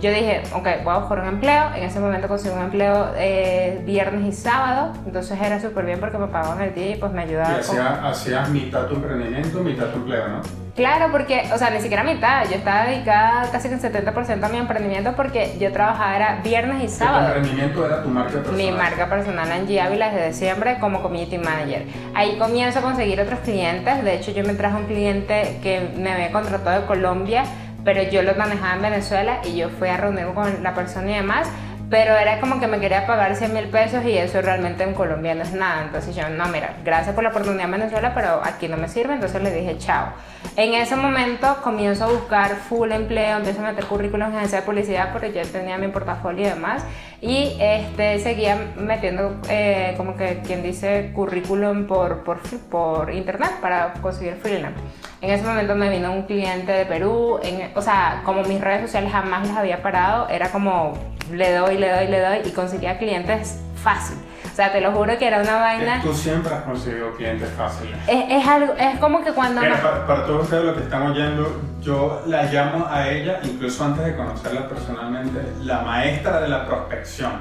yo 0.00 0.10
dije, 0.10 0.42
ok, 0.54 0.66
voy 0.84 0.94
a 0.94 0.98
buscar 0.98 1.18
un 1.20 1.26
empleo, 1.28 1.74
en 1.74 1.82
ese 1.84 2.00
momento 2.00 2.26
conseguí 2.28 2.54
un 2.54 2.62
empleo 2.62 3.10
eh, 3.16 3.82
viernes 3.84 4.22
y 4.26 4.32
sábado, 4.32 4.92
entonces 5.06 5.38
era 5.40 5.60
súper 5.60 5.84
bien 5.84 6.00
porque 6.00 6.18
me 6.18 6.26
pagaban 6.28 6.60
el 6.62 6.74
día 6.74 6.90
y 6.90 6.96
pues 6.96 7.12
me 7.12 7.22
Y 7.22 7.28
ayudaba. 7.28 7.58
con- 7.66 7.78
hacías 8.06 8.48
mitad 8.50 8.86
tu 8.86 8.94
emprendimiento, 8.96 9.58
mitad 9.60 9.86
tu 9.86 9.98
empleo, 9.98 10.28
¿no? 10.28 10.40
Claro, 10.76 11.08
porque, 11.10 11.50
o 11.52 11.58
sea, 11.58 11.68
ni 11.70 11.80
siquiera 11.80 12.02
mitad, 12.04 12.44
yo 12.48 12.54
estaba 12.56 12.84
dedicada 12.86 13.50
casi 13.52 13.68
que 13.68 13.74
un 13.74 13.80
70% 13.80 14.44
a 14.44 14.48
mi 14.48 14.56
emprendimiento 14.56 15.12
porque 15.14 15.58
yo 15.58 15.72
trabajaba 15.72 16.16
era 16.16 16.40
viernes 16.42 16.76
y 16.78 16.80
Que 16.82 16.86
Tu 16.86 16.92
sábado. 16.94 17.26
emprendimiento 17.34 17.84
era 17.84 18.02
tu 18.02 18.08
marca 18.08 18.30
personal. 18.38 18.56
Mi 18.56 18.70
marca 18.70 19.06
personal 19.08 19.52
Angie 19.52 19.80
Ávila 19.80 20.10
desde 20.10 20.28
diciembre 20.28 20.78
como 20.80 21.02
community 21.02 21.36
manager. 21.36 21.84
Ahí 22.14 22.38
comienzo 22.38 22.78
a 22.78 22.82
conseguir 22.82 23.20
otros 23.20 23.40
clientes. 23.40 24.02
De 24.02 24.14
hecho, 24.14 24.30
yo 24.30 24.42
me 24.44 24.54
traje 24.54 24.76
un 24.76 24.86
cliente 24.86 25.58
que 25.62 25.90
me 25.98 26.12
había 26.12 26.30
contratado 26.32 26.80
de 26.82 26.86
Colombia, 26.86 27.42
pero 27.84 28.02
yo 28.02 28.22
lo 28.22 28.34
manejaba 28.34 28.74
en 28.74 28.82
Venezuela 28.82 29.40
y 29.44 29.56
yo 29.56 29.68
fui 29.68 29.88
a 29.88 29.96
reunirme 29.96 30.34
con 30.34 30.62
la 30.62 30.74
persona 30.74 31.10
y 31.10 31.14
demás. 31.14 31.48
Pero 31.90 32.16
era 32.16 32.38
como 32.38 32.60
que 32.60 32.68
me 32.68 32.78
quería 32.78 33.04
pagar 33.04 33.34
100 33.34 33.52
mil 33.52 33.64
pesos 33.64 34.04
y 34.04 34.16
eso 34.16 34.40
realmente 34.40 34.84
en 34.84 34.94
Colombia 34.94 35.34
no 35.34 35.42
es 35.42 35.52
nada. 35.52 35.82
Entonces 35.82 36.14
yo, 36.14 36.28
no, 36.28 36.46
mira, 36.46 36.76
gracias 36.84 37.16
por 37.16 37.24
la 37.24 37.30
oportunidad 37.30 37.64
en 37.64 37.72
Venezuela, 37.72 38.12
pero 38.14 38.40
aquí 38.44 38.68
no 38.68 38.76
me 38.76 38.86
sirve. 38.86 39.14
Entonces 39.14 39.42
le 39.42 39.52
dije, 39.52 39.76
chao. 39.76 40.12
En 40.56 40.74
ese 40.74 40.94
momento 40.94 41.56
comienzo 41.64 42.04
a 42.04 42.12
buscar 42.12 42.54
full 42.54 42.92
empleo, 42.92 43.38
empiezo 43.38 43.60
a 43.60 43.72
meter 43.72 43.86
currículums 43.86 44.30
en 44.30 44.36
agencia 44.36 44.60
de 44.60 44.66
publicidad 44.66 45.10
porque 45.10 45.32
yo 45.32 45.42
tenía 45.50 45.78
mi 45.78 45.88
portafolio 45.88 46.46
y 46.46 46.50
demás. 46.50 46.84
Y 47.20 47.56
este, 47.58 48.20
seguía 48.20 48.56
metiendo, 48.76 49.40
eh, 49.48 49.94
como 49.96 50.16
que 50.16 50.42
quien 50.46 50.62
dice, 50.62 51.10
currículum 51.12 51.88
por, 51.88 52.22
por, 52.22 52.38
por 52.70 53.12
internet 53.12 53.50
para 53.60 53.94
conseguir 53.94 54.36
freelance. 54.36 54.78
En 55.22 55.30
ese 55.30 55.44
momento 55.44 55.74
me 55.74 55.90
vino 55.90 56.12
un 56.12 56.22
cliente 56.22 56.72
de 56.72 56.86
Perú, 56.86 57.38
en- 57.42 57.70
o 57.74 57.82
sea, 57.82 58.22
como 58.24 58.42
mis 58.42 58.60
redes 58.60 58.82
sociales 58.82 59.12
jamás 59.12 59.46
las 59.46 59.56
había 59.58 59.82
parado, 59.82 60.28
era 60.30 60.50
como 60.50 60.96
le 61.30 61.52
doy, 61.54 61.76
le 61.76 61.90
doy, 61.92 62.06
le 62.08 62.20
doy 62.20 62.38
y 62.44 62.50
conseguía 62.52 62.96
clientes 62.98 63.60
fácil. 63.76 64.16
O 64.50 64.54
sea, 64.56 64.72
te 64.72 64.80
lo 64.80 64.92
juro 64.92 65.16
que 65.18 65.26
era 65.26 65.40
una 65.42 65.56
vaina. 65.60 66.00
Tú 66.02 66.12
siempre 66.12 66.52
has 66.54 66.62
conseguido 66.62 67.14
clientes 67.16 67.48
fáciles. 67.56 67.96
Es, 68.08 68.24
es 68.30 68.46
algo, 68.48 68.72
es 68.78 68.98
como 68.98 69.22
que 69.22 69.32
cuando... 69.32 69.60
Mira, 69.60 69.76
me- 69.76 69.80
para, 69.82 70.06
para 70.06 70.26
todos 70.26 70.44
ustedes 70.44 70.64
los 70.64 70.76
que 70.76 70.82
están 70.84 71.02
oyendo, 71.02 71.60
yo 71.80 72.22
la 72.26 72.42
llamo 72.44 72.86
a 72.90 73.08
ella, 73.08 73.40
incluso 73.44 73.84
antes 73.84 74.04
de 74.04 74.16
conocerla 74.16 74.68
personalmente, 74.68 75.40
la 75.62 75.80
maestra 75.82 76.40
de 76.40 76.48
la 76.48 76.66
prospección. 76.66 77.32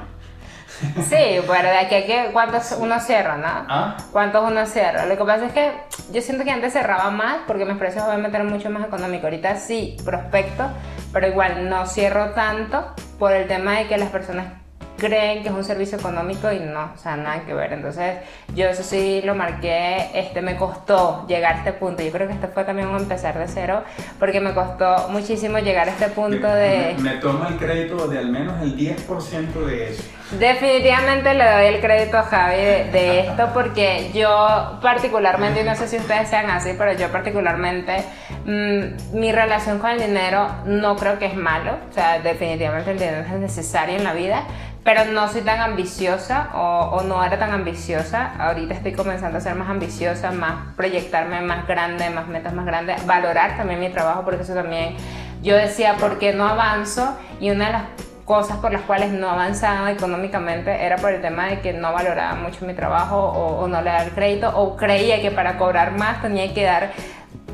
Sí, 1.09 1.39
bueno, 1.45 1.69
de 1.69 1.77
aquí 1.77 1.95
a 1.95 2.05
que 2.05 2.29
cuántos 2.31 2.71
uno 2.79 2.99
cierra, 2.99 3.37
¿no? 3.37 3.47
¿Ah? 3.47 3.97
¿Cuántos 4.11 4.49
uno 4.49 4.65
cierra? 4.65 5.05
Lo 5.05 5.17
que 5.17 5.25
pasa 5.25 5.45
es 5.47 5.53
que 5.53 5.71
yo 6.11 6.21
siento 6.21 6.43
que 6.43 6.51
antes 6.51 6.73
cerraba 6.73 7.09
más 7.11 7.39
porque 7.47 7.65
mis 7.65 7.77
precios 7.77 8.03
obviamente 8.05 8.37
eran 8.37 8.49
mucho 8.49 8.69
más 8.69 8.85
económicos. 8.85 9.25
Ahorita 9.25 9.55
sí, 9.57 9.97
prospecto, 10.05 10.69
pero 11.11 11.27
igual 11.27 11.69
no 11.69 11.85
cierro 11.85 12.31
tanto 12.31 12.93
por 13.17 13.33
el 13.33 13.47
tema 13.47 13.79
de 13.79 13.87
que 13.87 13.97
las 13.97 14.09
personas 14.09 14.58
creen 14.99 15.41
que 15.41 15.49
es 15.49 15.55
un 15.55 15.63
servicio 15.63 15.97
económico 15.97 16.51
y 16.51 16.59
no, 16.59 16.91
o 16.93 16.97
sea, 16.97 17.15
nada 17.15 17.41
que 17.45 17.53
ver. 17.53 17.73
Entonces, 17.73 18.17
yo 18.53 18.67
eso 18.67 18.83
sí 18.83 19.21
lo 19.23 19.35
marqué, 19.35 20.11
este, 20.13 20.41
me 20.41 20.55
costó 20.55 21.25
llegar 21.27 21.55
a 21.55 21.57
este 21.59 21.73
punto. 21.73 22.03
Yo 22.03 22.11
creo 22.11 22.27
que 22.27 22.33
este 22.33 22.47
fue 22.47 22.63
también 22.63 22.89
un 22.89 22.97
empezar 22.97 23.37
de 23.37 23.47
cero, 23.47 23.83
porque 24.19 24.39
me 24.39 24.53
costó 24.53 25.09
muchísimo 25.09 25.59
llegar 25.59 25.87
a 25.87 25.91
este 25.91 26.09
punto 26.09 26.47
de... 26.47 26.95
Me, 26.97 27.13
me 27.13 27.17
toma 27.17 27.47
el 27.47 27.57
crédito 27.57 28.07
de 28.07 28.19
al 28.19 28.29
menos 28.29 28.61
el 28.61 28.77
10% 28.77 29.65
de 29.65 29.89
eso. 29.89 30.03
Definitivamente 30.37 31.33
le 31.33 31.51
doy 31.51 31.65
el 31.65 31.81
crédito 31.81 32.17
a 32.19 32.23
Javi 32.23 32.57
de, 32.57 32.89
de 32.91 33.19
esto 33.21 33.49
porque 33.51 34.11
yo 34.13 34.77
particularmente, 34.79 35.61
y 35.61 35.63
no 35.63 35.75
sé 35.75 35.87
si 35.87 35.97
ustedes 35.97 36.29
sean 36.29 36.51
así, 36.51 36.75
pero 36.77 36.93
yo 36.93 37.11
particularmente, 37.11 38.03
mm, 38.45 39.17
mi 39.17 39.31
relación 39.31 39.79
con 39.79 39.89
el 39.89 39.99
dinero 39.99 40.47
no 40.65 40.95
creo 40.97 41.17
que 41.17 41.25
es 41.25 41.35
malo, 41.35 41.77
o 41.89 41.93
sea, 41.93 42.19
definitivamente 42.19 42.91
el 42.91 42.99
dinero 42.99 43.21
es 43.21 43.39
necesario 43.39 43.95
en 43.95 44.03
la 44.03 44.13
vida, 44.13 44.43
pero 44.89 45.05
no 45.05 45.27
soy 45.27 45.41
tan 45.41 45.61
ambiciosa 45.61 46.49
o, 46.55 47.03
no 47.03 47.23
era 47.23 47.37
tan 47.37 47.51
ambiciosa. 47.51 48.33
Ahorita 48.39 48.73
estoy 48.73 48.93
comenzando 48.93 49.37
a 49.37 49.41
ser 49.41 49.53
más 49.53 49.69
ambiciosa, 49.69 50.31
más 50.31 50.73
proyectarme 50.75 51.41
más 51.41 51.67
grande, 51.67 52.09
más 52.09 52.27
metas 52.27 52.55
más 52.55 52.65
grandes, 52.65 53.05
valorar 53.05 53.55
también 53.55 53.79
mi 53.79 53.89
trabajo, 53.89 54.25
porque 54.25 54.41
eso 54.41 54.55
también 54.55 54.95
yo 55.43 55.55
decía, 55.55 55.93
¿por 55.99 56.17
qué 56.17 56.33
no 56.33 56.47
avanzo? 56.47 57.15
Y 57.39 57.51
una 57.51 57.67
de 57.67 57.71
las 57.73 57.83
cosas 58.25 58.57
por 58.57 58.71
las 58.71 58.81
cuales 58.81 59.11
no 59.11 59.29
avanzaba 59.29 59.91
económicamente 59.91 60.83
era 60.83 60.95
por 60.95 61.11
el 61.11 61.21
tema 61.21 61.45
de 61.45 61.59
que 61.59 61.71
no 61.71 61.93
valoraba 61.93 62.33
mucho 62.33 62.65
mi 62.65 62.73
trabajo 62.73 63.15
o, 63.15 63.59
o 63.59 63.67
no 63.67 63.83
le 63.83 63.91
daba 63.91 64.03
el 64.05 64.11
crédito 64.11 64.51
o 64.55 64.75
creía 64.75 65.21
que 65.21 65.29
para 65.29 65.59
cobrar 65.59 65.99
más 65.99 66.23
tenía 66.23 66.51
que 66.51 66.63
dar 66.63 66.93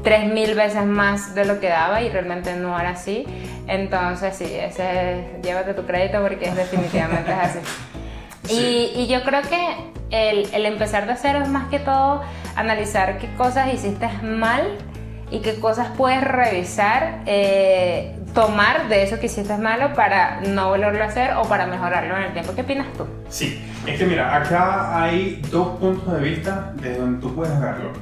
tres 0.05 0.31
mil 0.31 0.55
veces 0.55 0.85
más 0.85 1.35
de 1.35 1.43
lo 1.43 1.59
que 1.59 1.67
daba 1.67 2.01
y 2.01 2.09
realmente 2.09 2.55
no 2.55 2.79
era 2.79 2.91
así. 2.91 3.25
Entonces 3.67 4.37
sí, 4.37 4.45
ese 4.45 5.39
llévate 5.43 5.73
tu 5.73 5.85
crédito 5.85 6.21
porque 6.21 6.45
es 6.45 6.55
definitivamente 6.55 7.31
es 7.31 7.37
así. 7.37 7.59
Y, 8.47 8.91
y, 8.95 9.07
yo 9.07 9.23
creo 9.23 9.41
que 9.41 9.75
el, 10.11 10.47
el, 10.53 10.67
empezar 10.67 11.07
de 11.07 11.15
cero 11.15 11.39
es 11.41 11.49
más 11.49 11.67
que 11.69 11.79
todo 11.79 12.21
analizar 12.55 13.17
qué 13.17 13.27
cosas 13.33 13.73
hiciste 13.73 14.07
mal 14.21 14.77
y 15.31 15.39
qué 15.39 15.59
cosas 15.59 15.87
puedes 15.97 16.21
revisar, 16.21 17.21
eh, 17.25 18.15
tomar 18.35 18.87
de 18.87 19.01
eso 19.01 19.19
que 19.19 19.25
hiciste 19.25 19.57
malo 19.57 19.95
para 19.95 20.41
no 20.41 20.69
volverlo 20.69 21.03
a 21.03 21.07
hacer 21.07 21.31
o 21.37 21.43
para 21.49 21.65
mejorarlo 21.65 22.15
en 22.17 22.23
el 22.23 22.33
tiempo. 22.33 22.53
¿Qué 22.53 22.61
opinas 22.61 22.85
tú? 22.95 23.07
Sí, 23.29 23.59
es 23.87 23.97
que 23.97 24.05
mira, 24.05 24.35
acá 24.35 25.01
hay 25.01 25.41
dos 25.49 25.79
puntos 25.79 26.13
de 26.13 26.19
vista 26.19 26.71
desde 26.75 26.99
donde 26.99 27.19
tú 27.19 27.33
puedes 27.33 27.59
verlo. 27.59 27.93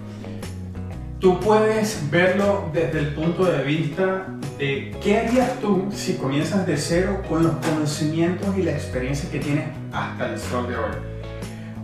Tú 1.24 1.40
puedes 1.40 2.12
verlo 2.12 2.70
desde 2.74 3.00
el 3.00 3.14
punto 3.14 3.46
de 3.46 3.64
vista 3.64 4.26
de 4.58 4.94
qué 5.02 5.20
harías 5.20 5.58
tú 5.62 5.88
si 5.90 6.18
comienzas 6.18 6.68
de 6.68 6.76
cero 6.76 7.22
con 7.30 7.44
los 7.44 7.54
conocimientos 7.66 8.50
y 8.58 8.64
la 8.64 8.72
experiencia 8.72 9.32
que 9.32 9.40
tienes 9.40 9.70
hasta 9.94 10.26
el 10.26 10.38
sol 10.38 10.68
de 10.68 10.76
hoy. 10.76 10.92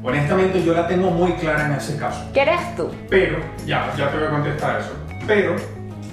Honestamente 0.03 0.61
yo 0.61 0.73
la 0.73 0.89
tengo 0.89 1.09
muy 1.11 1.31
clara 1.35 1.67
en 1.67 1.71
ese 1.71 1.95
caso. 1.95 2.29
¿Qué 2.33 2.41
eres 2.41 2.75
tú? 2.75 2.91
Pero, 3.09 3.39
ya, 3.65 3.93
ya 3.97 4.11
te 4.11 4.17
voy 4.17 4.27
a 4.27 4.29
contestar 4.29 4.81
eso. 4.81 4.91
Pero 5.25 5.55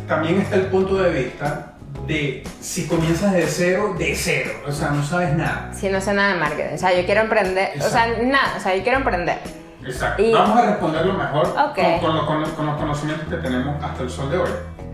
también 0.07 0.43
está 0.43 0.55
el 0.55 0.67
punto 0.67 0.97
de 0.97 1.25
vista 1.25 1.75
de 2.07 2.45
si 2.61 2.87
comienzas 2.87 3.33
de 3.33 3.45
cero, 3.49 3.97
de 3.99 4.15
cero. 4.15 4.53
O 4.69 4.71
sea, 4.71 4.91
no 4.91 5.03
sabes 5.03 5.35
nada. 5.35 5.73
Si 5.75 5.89
no 5.89 6.01
sé 6.01 6.15
nada 6.15 6.35
de 6.35 6.39
marketing. 6.39 6.75
O 6.77 6.79
sea, 6.79 6.97
yo 6.97 7.05
quiero 7.05 7.23
emprender. 7.23 7.71
Exacto. 7.75 7.89
O 7.89 7.91
sea, 7.91 8.23
nada. 8.23 8.55
O 8.57 8.61
sea, 8.61 8.77
yo 8.77 8.85
quiero 8.85 8.99
emprender. 8.99 9.66
Exacto. 9.87 10.23
Y... 10.23 10.33
Vamos 10.33 10.59
a 10.59 10.67
responderlo 10.67 11.15
mejor 11.15 11.47
okay. 11.71 12.01
con, 12.01 12.17
con, 12.19 12.27
con, 12.27 12.51
con, 12.51 12.67
los 12.67 12.77
conocimientos 12.77 13.29
que 13.29 13.37
tenemos 13.37 13.83
hasta 13.83 14.03
el 14.03 14.11
sol 14.11 14.31
de 14.31 14.39
hoy. 14.39 14.51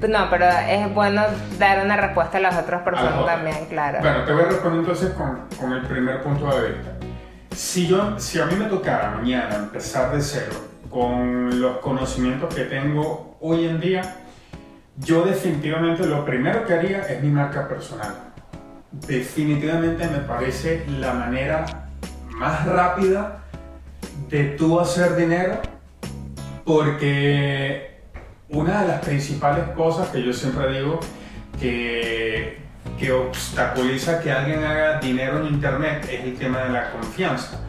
No, 0.09 0.29
pero 0.31 0.47
es 0.47 0.93
bueno 0.95 1.23
dar 1.59 1.85
una 1.85 1.97
respuesta 1.97 2.39
a 2.39 2.41
las 2.41 2.57
otras 2.57 2.83
personas 2.83 3.17
las 3.17 3.27
también, 3.27 3.67
claro. 3.67 3.99
Bueno, 4.01 4.25
te 4.25 4.33
voy 4.33 4.43
a 4.43 4.47
responder 4.47 4.81
entonces 4.81 5.13
con, 5.13 5.73
el 5.73 5.83
primer 5.83 6.23
punto 6.23 6.47
de 6.47 6.71
vista. 6.71 6.91
Si, 7.55 7.87
yo, 7.87 8.19
si 8.19 8.41
a 8.41 8.47
mí 8.47 8.55
me 8.57 8.65
tocara 8.65 9.11
mañana 9.11 9.55
empezar 9.57 10.13
de 10.13 10.21
cero 10.21 10.53
con 10.91 11.61
los 11.61 11.79
conocimientos 11.79 12.53
que 12.55 12.65
tengo 12.65 13.37
hoy 13.41 13.67
en 13.67 13.81
día, 13.81 14.03
yo 14.99 15.23
definitivamente 15.23 16.07
lo 16.07 16.25
primero 16.25 16.67
que 16.67 16.75
haría 16.75 17.01
es 17.03 17.23
mi 17.23 17.31
marca 17.31 17.69
personal. 17.69 18.15
Definitivamente 18.91 20.07
me 20.09 20.19
parece 20.19 20.85
la 20.89 21.15
manera 21.15 21.65
más 22.31 22.67
rápida 22.67 23.42
de 24.29 24.45
tú 24.57 24.81
hacer 24.81 25.17
dinero 25.17 25.61
porque 26.65 28.01
una 28.49 28.83
de 28.83 28.89
las 28.89 29.05
principales 29.05 29.65
cosas 29.77 30.09
que 30.09 30.23
yo 30.23 30.33
siempre 30.33 30.79
digo 30.79 31.01
que, 31.59 32.59
que 32.99 33.13
obstaculiza 33.13 34.21
que 34.21 34.31
alguien 34.31 34.65
haga 34.65 35.01
dinero 35.01 35.41
en 35.41 35.55
internet 35.55 36.07
es 36.11 36.25
el 36.25 36.35
tema 36.37 36.61
de 36.61 36.71
la 36.71 36.91
confianza. 36.93 37.61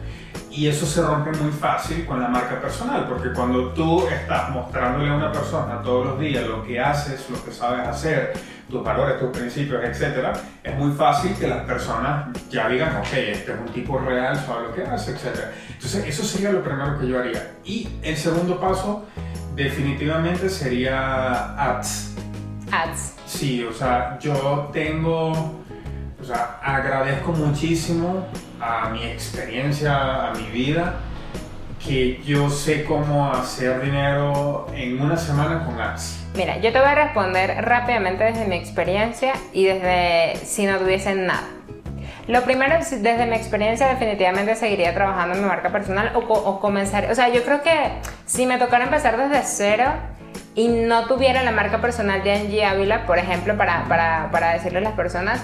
Y 0.50 0.68
eso 0.68 0.86
se 0.86 1.02
rompe 1.02 1.32
muy 1.32 1.50
fácil 1.50 2.06
con 2.06 2.20
la 2.20 2.28
marca 2.28 2.60
personal, 2.60 3.06
porque 3.08 3.32
cuando 3.32 3.70
tú 3.70 4.06
estás 4.06 4.50
mostrándole 4.50 5.10
a 5.10 5.14
una 5.14 5.32
persona 5.32 5.82
todos 5.82 6.06
los 6.06 6.20
días 6.20 6.46
lo 6.46 6.62
que 6.62 6.78
haces, 6.78 7.28
lo 7.28 7.44
que 7.44 7.50
sabes 7.50 7.88
hacer, 7.88 8.34
tus 8.68 8.82
valores, 8.82 9.18
tus 9.18 9.30
principios, 9.30 9.82
etc., 9.84 10.36
es 10.62 10.76
muy 10.76 10.92
fácil 10.92 11.34
que 11.34 11.46
las 11.46 11.64
personas 11.64 12.28
ya 12.50 12.68
digan, 12.68 12.96
ok, 12.96 13.12
este 13.12 13.52
es 13.52 13.58
un 13.58 13.72
tipo 13.72 13.98
real, 13.98 14.36
sabe 14.36 14.68
lo 14.68 14.74
que 14.74 14.82
hace, 14.82 15.12
etc. 15.12 15.40
Entonces, 15.72 16.06
eso 16.06 16.22
sería 16.24 16.50
lo 16.50 16.62
primero 16.62 16.98
que 16.98 17.06
yo 17.06 17.18
haría. 17.18 17.52
Y 17.64 17.88
el 18.02 18.16
segundo 18.16 18.58
paso, 18.58 19.06
definitivamente, 19.54 20.48
sería 20.48 21.54
ads. 21.54 22.14
Ads. 22.70 23.14
Sí, 23.26 23.64
o 23.64 23.72
sea, 23.72 24.18
yo 24.18 24.70
tengo, 24.72 25.32
o 25.32 26.24
sea, 26.24 26.58
agradezco 26.62 27.32
muchísimo 27.32 28.26
a 28.60 28.88
mi 28.90 29.04
experiencia, 29.04 30.28
a 30.28 30.34
mi 30.34 30.46
vida, 30.50 30.94
que 31.86 32.20
yo 32.24 32.48
sé 32.50 32.84
cómo 32.84 33.30
hacer 33.32 33.82
dinero 33.82 34.66
en 34.74 35.00
una 35.00 35.16
semana 35.16 35.64
con 35.64 35.80
ads. 35.80 36.24
Mira, 36.34 36.56
yo 36.58 36.72
te 36.72 36.78
voy 36.78 36.88
a 36.88 36.94
responder 36.94 37.64
rápidamente 37.64 38.24
desde 38.24 38.46
mi 38.46 38.56
experiencia 38.56 39.34
y 39.52 39.66
desde 39.66 40.36
si 40.44 40.66
no 40.66 40.78
tuviese 40.78 41.14
nada. 41.14 41.48
Lo 42.26 42.42
primero, 42.42 42.74
desde 42.78 43.26
mi 43.26 43.36
experiencia, 43.36 43.86
definitivamente 43.86 44.56
seguiría 44.56 44.94
trabajando 44.94 45.34
en 45.34 45.42
mi 45.42 45.46
marca 45.46 45.70
personal 45.70 46.12
o, 46.14 46.20
o 46.20 46.60
comenzar. 46.60 47.10
O 47.10 47.14
sea, 47.14 47.28
yo 47.28 47.44
creo 47.44 47.62
que 47.62 47.92
si 48.24 48.46
me 48.46 48.58
tocara 48.58 48.84
empezar 48.84 49.18
desde 49.18 49.42
cero 49.44 49.92
y 50.54 50.68
no 50.68 51.06
tuviera 51.06 51.42
la 51.42 51.52
marca 51.52 51.80
personal 51.82 52.22
de 52.24 52.32
Angie 52.32 52.64
Ávila, 52.64 53.04
por 53.06 53.18
ejemplo, 53.18 53.56
para, 53.58 53.84
para, 53.88 54.30
para 54.30 54.54
decirle 54.54 54.78
a 54.78 54.82
las 54.82 54.94
personas, 54.94 55.42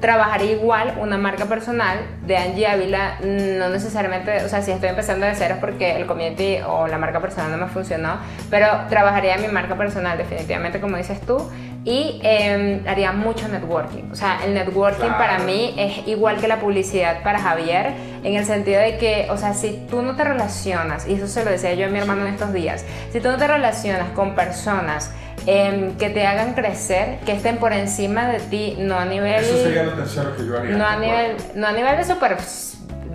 trabajaría 0.00 0.52
igual 0.52 0.94
una 1.00 1.18
marca 1.18 1.46
personal 1.46 1.98
de 2.26 2.36
Angie 2.36 2.66
Ávila, 2.66 3.18
no 3.20 3.68
necesariamente, 3.68 4.44
o 4.44 4.48
sea, 4.48 4.62
si 4.62 4.70
estoy 4.70 4.90
empezando 4.90 5.26
de 5.26 5.34
cero 5.34 5.56
porque 5.60 5.96
el 5.96 6.06
community 6.06 6.58
o 6.66 6.86
la 6.86 6.98
marca 6.98 7.20
personal 7.20 7.50
no 7.50 7.58
me 7.58 7.66
funcionó, 7.66 8.18
pero 8.50 8.68
trabajaría 8.88 9.36
mi 9.38 9.48
marca 9.48 9.76
personal 9.76 10.16
definitivamente, 10.16 10.80
como 10.80 10.96
dices 10.96 11.20
tú, 11.20 11.50
y 11.84 12.20
eh, 12.22 12.82
haría 12.86 13.12
mucho 13.12 13.48
networking. 13.48 14.10
O 14.10 14.14
sea, 14.14 14.44
el 14.44 14.54
networking 14.54 15.00
claro. 15.00 15.18
para 15.18 15.38
mí 15.38 15.74
es 15.76 16.06
igual 16.06 16.38
que 16.38 16.48
la 16.48 16.60
publicidad 16.60 17.22
para 17.22 17.38
Javier, 17.38 17.94
en 18.22 18.34
el 18.34 18.44
sentido 18.44 18.80
de 18.80 18.98
que, 18.98 19.28
o 19.30 19.36
sea, 19.36 19.54
si 19.54 19.86
tú 19.88 20.02
no 20.02 20.16
te 20.16 20.24
relacionas, 20.24 21.06
y 21.08 21.14
eso 21.14 21.26
se 21.26 21.44
lo 21.44 21.50
decía 21.50 21.74
yo 21.74 21.86
a 21.86 21.90
mi 21.90 21.98
hermano 21.98 22.26
en 22.26 22.34
estos 22.34 22.52
días, 22.52 22.84
si 23.12 23.20
tú 23.20 23.28
no 23.28 23.36
te 23.36 23.46
relacionas 23.46 24.10
con 24.10 24.34
personas, 24.34 25.10
eh, 25.46 25.92
que 25.98 26.10
te 26.10 26.26
hagan 26.26 26.52
crecer, 26.54 27.20
que 27.24 27.32
estén 27.32 27.56
por 27.56 27.72
encima 27.72 28.28
de 28.28 28.40
ti, 28.40 28.76
no 28.78 28.98
a 28.98 29.04
nivel... 29.04 29.42
Eso 29.42 29.56
sería 29.62 29.84
lo 29.84 29.92
tercero 29.92 30.36
que 30.36 30.44
yo 30.44 30.58
haría. 30.58 30.76
No 30.76 30.86
a 30.86 30.96
nivel, 30.96 31.36
no 31.54 31.66
a 31.66 31.72
nivel 31.72 31.96
de, 31.96 32.04
super, 32.04 32.36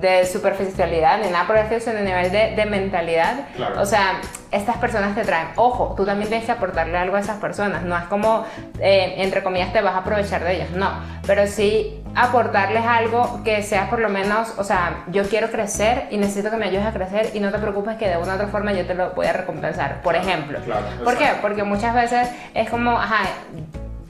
de 0.03 0.25
superficialidad 0.25 1.19
ni 1.19 1.29
nada 1.29 1.47
por 1.47 1.57
el 1.57 1.81
sino 1.81 1.97
a 1.97 2.01
nivel 2.01 2.29
de, 2.29 2.55
de 2.55 2.65
mentalidad. 2.65 3.47
Claro. 3.55 3.81
O 3.81 3.85
sea, 3.85 4.19
estas 4.51 4.75
personas 4.77 5.15
te 5.15 5.23
traen. 5.23 5.47
Ojo, 5.55 5.93
tú 5.95 6.05
también 6.05 6.27
tienes 6.27 6.45
que 6.45 6.51
aportarle 6.51 6.97
algo 6.97 7.15
a 7.15 7.21
esas 7.21 7.37
personas. 7.37 7.83
No 7.83 7.97
es 7.97 8.03
como, 8.03 8.45
eh, 8.79 9.15
entre 9.17 9.41
comillas, 9.43 9.71
te 9.71 9.81
vas 9.81 9.95
a 9.95 9.99
aprovechar 9.99 10.43
de 10.43 10.57
ellos. 10.57 10.71
No, 10.71 10.91
pero 11.25 11.47
sí 11.47 12.03
aportarles 12.15 12.85
algo 12.85 13.41
que 13.45 13.63
sea 13.63 13.89
por 13.89 13.99
lo 13.99 14.09
menos, 14.09 14.53
o 14.57 14.63
sea, 14.63 15.05
yo 15.07 15.23
quiero 15.23 15.49
crecer 15.49 16.07
y 16.11 16.17
necesito 16.17 16.51
que 16.51 16.57
me 16.57 16.65
ayudes 16.65 16.85
a 16.85 16.91
crecer 16.91 17.31
y 17.33 17.39
no 17.39 17.49
te 17.49 17.57
preocupes 17.57 17.97
que 17.97 18.09
de 18.09 18.17
una 18.17 18.33
u 18.33 18.35
otra 18.35 18.47
forma 18.47 18.73
yo 18.73 18.85
te 18.85 18.93
lo 18.93 19.11
voy 19.11 19.25
a 19.25 19.33
recompensar, 19.33 20.01
por 20.01 20.15
ejemplo. 20.15 20.59
Claro, 20.65 20.85
¿Por 21.03 21.17
qué? 21.17 21.29
Porque 21.41 21.63
muchas 21.63 21.95
veces 21.95 22.29
es 22.53 22.69
como, 22.69 22.91
ajá, 22.91 23.23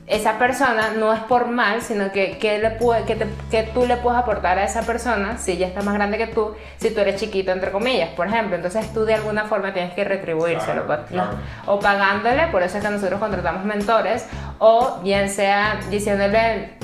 esa 0.06 0.38
persona 0.38 0.92
no 0.98 1.14
es 1.14 1.20
por 1.22 1.48
mal, 1.48 1.82
sino 1.82 2.12
que, 2.12 2.38
que, 2.38 2.60
le 2.60 2.72
puede, 2.72 3.04
que, 3.04 3.16
te, 3.16 3.28
que, 3.50 3.64
tú 3.64 3.86
le 3.86 3.98
puedes 3.98 4.20
aportar 4.20 4.60
a 4.60 4.66
esa 4.66 4.82
persona 4.82 5.38
si 5.38 5.54
ella 5.54 5.68
está 5.68 5.82
más 5.82 5.94
grande 5.94 6.18
que 6.18 6.28
tú, 6.28 6.56
si 6.78 6.92
tú 6.92 7.00
eres 7.00 7.20
chiquito, 7.20 7.52
entre 7.52 7.72
comillas, 7.72 8.10
por 8.10 8.28
ejemplo. 8.28 8.56
Entonces 8.56 8.92
tú 8.94 9.06
de 9.06 9.14
alguna 9.14 9.46
forma 9.46 9.74
tienes 9.74 9.94
que 9.94 10.04
retribuírselo. 10.04 10.86
Claro, 10.86 11.06
claro. 11.08 11.32
O 11.66 11.80
pagándole, 11.80 12.48
por 12.48 12.64
eso 12.64 12.78
es 12.78 12.84
que 12.84 12.90
nosotros 12.90 13.20
contratamos 13.20 13.64
mentores, 13.64 14.28
o 14.60 15.00
bien 15.04 15.30
sea 15.30 15.80
diciéndole 15.90 16.78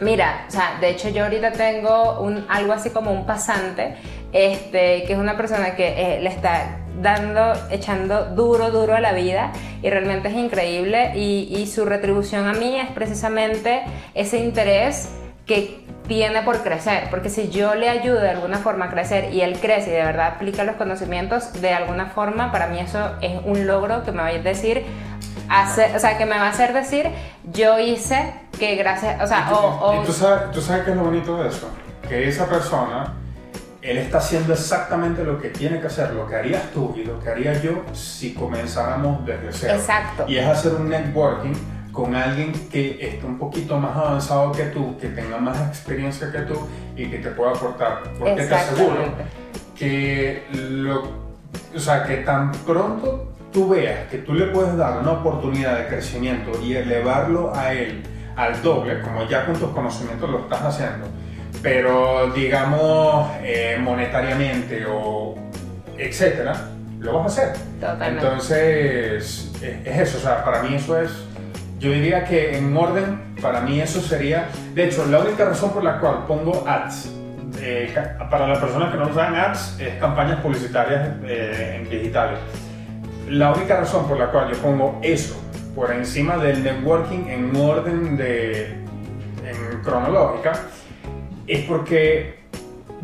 Mira, 0.00 0.44
o 0.48 0.50
sea, 0.50 0.76
de 0.80 0.90
hecho 0.90 1.08
yo 1.08 1.24
ahorita 1.24 1.52
tengo 1.52 2.20
un, 2.20 2.44
algo 2.48 2.72
así 2.72 2.90
como 2.90 3.12
un 3.12 3.24
pasante, 3.24 3.96
este, 4.32 5.04
que 5.04 5.12
es 5.12 5.18
una 5.18 5.36
persona 5.36 5.74
que 5.74 6.16
eh, 6.16 6.20
le 6.20 6.28
está 6.28 6.80
dando, 7.00 7.52
echando 7.70 8.26
duro, 8.26 8.70
duro 8.70 8.94
a 8.94 9.00
la 9.00 9.12
vida 9.12 9.52
y 9.82 9.90
realmente 9.90 10.28
es 10.28 10.34
increíble. 10.34 11.12
Y, 11.16 11.54
y 11.56 11.66
su 11.66 11.84
retribución 11.84 12.46
a 12.46 12.52
mí 12.52 12.78
es 12.78 12.90
precisamente 12.90 13.82
ese 14.14 14.38
interés 14.38 15.10
que 15.46 15.86
tiene 16.08 16.42
por 16.42 16.62
crecer, 16.62 17.08
porque 17.10 17.30
si 17.30 17.48
yo 17.50 17.74
le 17.74 17.88
ayudo 17.88 18.20
de 18.20 18.30
alguna 18.30 18.58
forma 18.58 18.86
a 18.86 18.90
crecer 18.90 19.32
y 19.32 19.40
él 19.40 19.58
crece 19.60 19.90
y 19.90 19.92
de 19.92 20.02
verdad 20.02 20.34
aplica 20.34 20.64
los 20.64 20.76
conocimientos, 20.76 21.60
de 21.60 21.70
alguna 21.70 22.06
forma 22.06 22.52
para 22.52 22.68
mí 22.68 22.78
eso 22.78 23.12
es 23.20 23.40
un 23.44 23.66
logro 23.66 24.04
que 24.04 24.12
me 24.12 24.18
va 24.18 24.28
a 24.28 24.32
decir, 24.32 24.84
hacer, 25.48 25.94
o 25.96 25.98
sea, 25.98 26.16
que 26.18 26.26
me 26.26 26.36
va 26.36 26.46
a 26.46 26.50
hacer 26.50 26.72
decir, 26.72 27.10
yo 27.52 27.78
hice 27.78 28.34
que 28.58 28.76
gracias, 28.76 29.20
o 29.20 29.26
sea, 29.26 29.46
y 29.46 29.54
tú, 29.54 29.56
o, 29.56 29.86
o 29.86 30.02
y 30.02 30.06
tú 30.06 30.12
sabes, 30.12 30.50
tú 30.52 30.60
sabes 30.60 30.84
qué 30.84 30.90
es 30.90 30.96
lo 30.96 31.04
bonito 31.04 31.42
de 31.42 31.48
eso, 31.48 31.68
que 32.08 32.28
esa 32.28 32.46
persona, 32.46 33.14
él 33.86 33.98
está 33.98 34.18
haciendo 34.18 34.52
exactamente 34.52 35.22
lo 35.22 35.38
que 35.38 35.50
tiene 35.50 35.80
que 35.80 35.86
hacer, 35.86 36.12
lo 36.12 36.26
que 36.26 36.34
harías 36.34 36.70
tú 36.72 36.92
y 36.96 37.04
lo 37.04 37.20
que 37.20 37.30
haría 37.30 37.60
yo 37.62 37.84
si 37.92 38.34
comenzáramos 38.34 39.24
desde 39.24 39.52
cero. 39.52 39.74
Exacto. 39.76 40.24
Y 40.26 40.38
es 40.38 40.46
hacer 40.46 40.74
un 40.74 40.88
networking 40.88 41.54
con 41.92 42.14
alguien 42.14 42.52
que 42.70 42.98
esté 43.00 43.24
un 43.24 43.38
poquito 43.38 43.78
más 43.78 43.96
avanzado 43.96 44.52
que 44.52 44.64
tú, 44.64 44.98
que 44.98 45.08
tenga 45.08 45.38
más 45.38 45.58
experiencia 45.68 46.30
que 46.32 46.40
tú 46.40 46.66
y 46.96 47.06
que 47.06 47.18
te 47.18 47.30
pueda 47.30 47.52
aportar. 47.52 48.02
Porque 48.18 48.42
te 48.42 48.54
aseguro 48.54 49.04
que, 49.76 50.44
lo, 50.52 51.02
o 51.74 51.78
sea, 51.78 52.04
que 52.04 52.16
tan 52.18 52.52
pronto 52.52 53.32
tú 53.52 53.68
veas 53.68 54.08
que 54.10 54.18
tú 54.18 54.34
le 54.34 54.46
puedes 54.46 54.76
dar 54.76 54.98
una 54.98 55.12
oportunidad 55.12 55.78
de 55.78 55.86
crecimiento 55.86 56.50
y 56.62 56.74
elevarlo 56.74 57.54
a 57.54 57.72
él 57.72 58.02
al 58.36 58.60
doble, 58.62 59.00
como 59.00 59.26
ya 59.26 59.46
con 59.46 59.54
tus 59.54 59.70
conocimientos 59.70 60.28
lo 60.28 60.40
estás 60.40 60.62
haciendo, 60.62 61.06
pero 61.66 62.30
digamos 62.32 63.28
eh, 63.42 63.76
monetariamente 63.80 64.86
o 64.88 65.34
etcétera, 65.98 66.54
lo 67.00 67.14
vas 67.14 67.24
a 67.24 67.42
hacer. 67.42 67.58
Totalmente. 67.80 68.24
Entonces, 68.24 69.50
es 69.60 69.98
eso, 69.98 70.18
o 70.18 70.20
sea, 70.20 70.44
para 70.44 70.62
mí 70.62 70.76
eso 70.76 70.96
es, 71.00 71.10
yo 71.80 71.90
diría 71.90 72.24
que 72.24 72.56
en 72.56 72.76
orden, 72.76 73.34
para 73.42 73.62
mí 73.62 73.80
eso 73.80 74.00
sería, 74.00 74.46
de 74.74 74.84
hecho, 74.84 75.06
la 75.06 75.18
única 75.18 75.44
razón 75.44 75.72
por 75.72 75.82
la 75.82 75.98
cual 75.98 76.24
pongo 76.28 76.64
ads, 76.68 77.10
eh, 77.58 77.92
para 78.30 78.46
las 78.46 78.58
personas 78.60 78.92
que 78.92 78.98
no 78.98 79.12
saben 79.12 79.34
ads, 79.34 79.80
es 79.80 79.96
campañas 79.98 80.38
publicitarias 80.42 81.16
eh, 81.24 81.80
en 81.80 81.90
digitales. 81.90 82.38
La 83.28 83.52
única 83.52 83.80
razón 83.80 84.06
por 84.06 84.16
la 84.16 84.30
cual 84.30 84.52
yo 84.52 84.56
pongo 84.58 85.00
eso 85.02 85.34
por 85.74 85.90
encima 85.90 86.36
del 86.36 86.62
networking 86.62 87.26
en 87.26 87.56
orden 87.56 88.16
de 88.16 88.66
en 89.44 89.82
cronológica 89.82 90.52
es 91.46 91.64
porque 91.66 92.40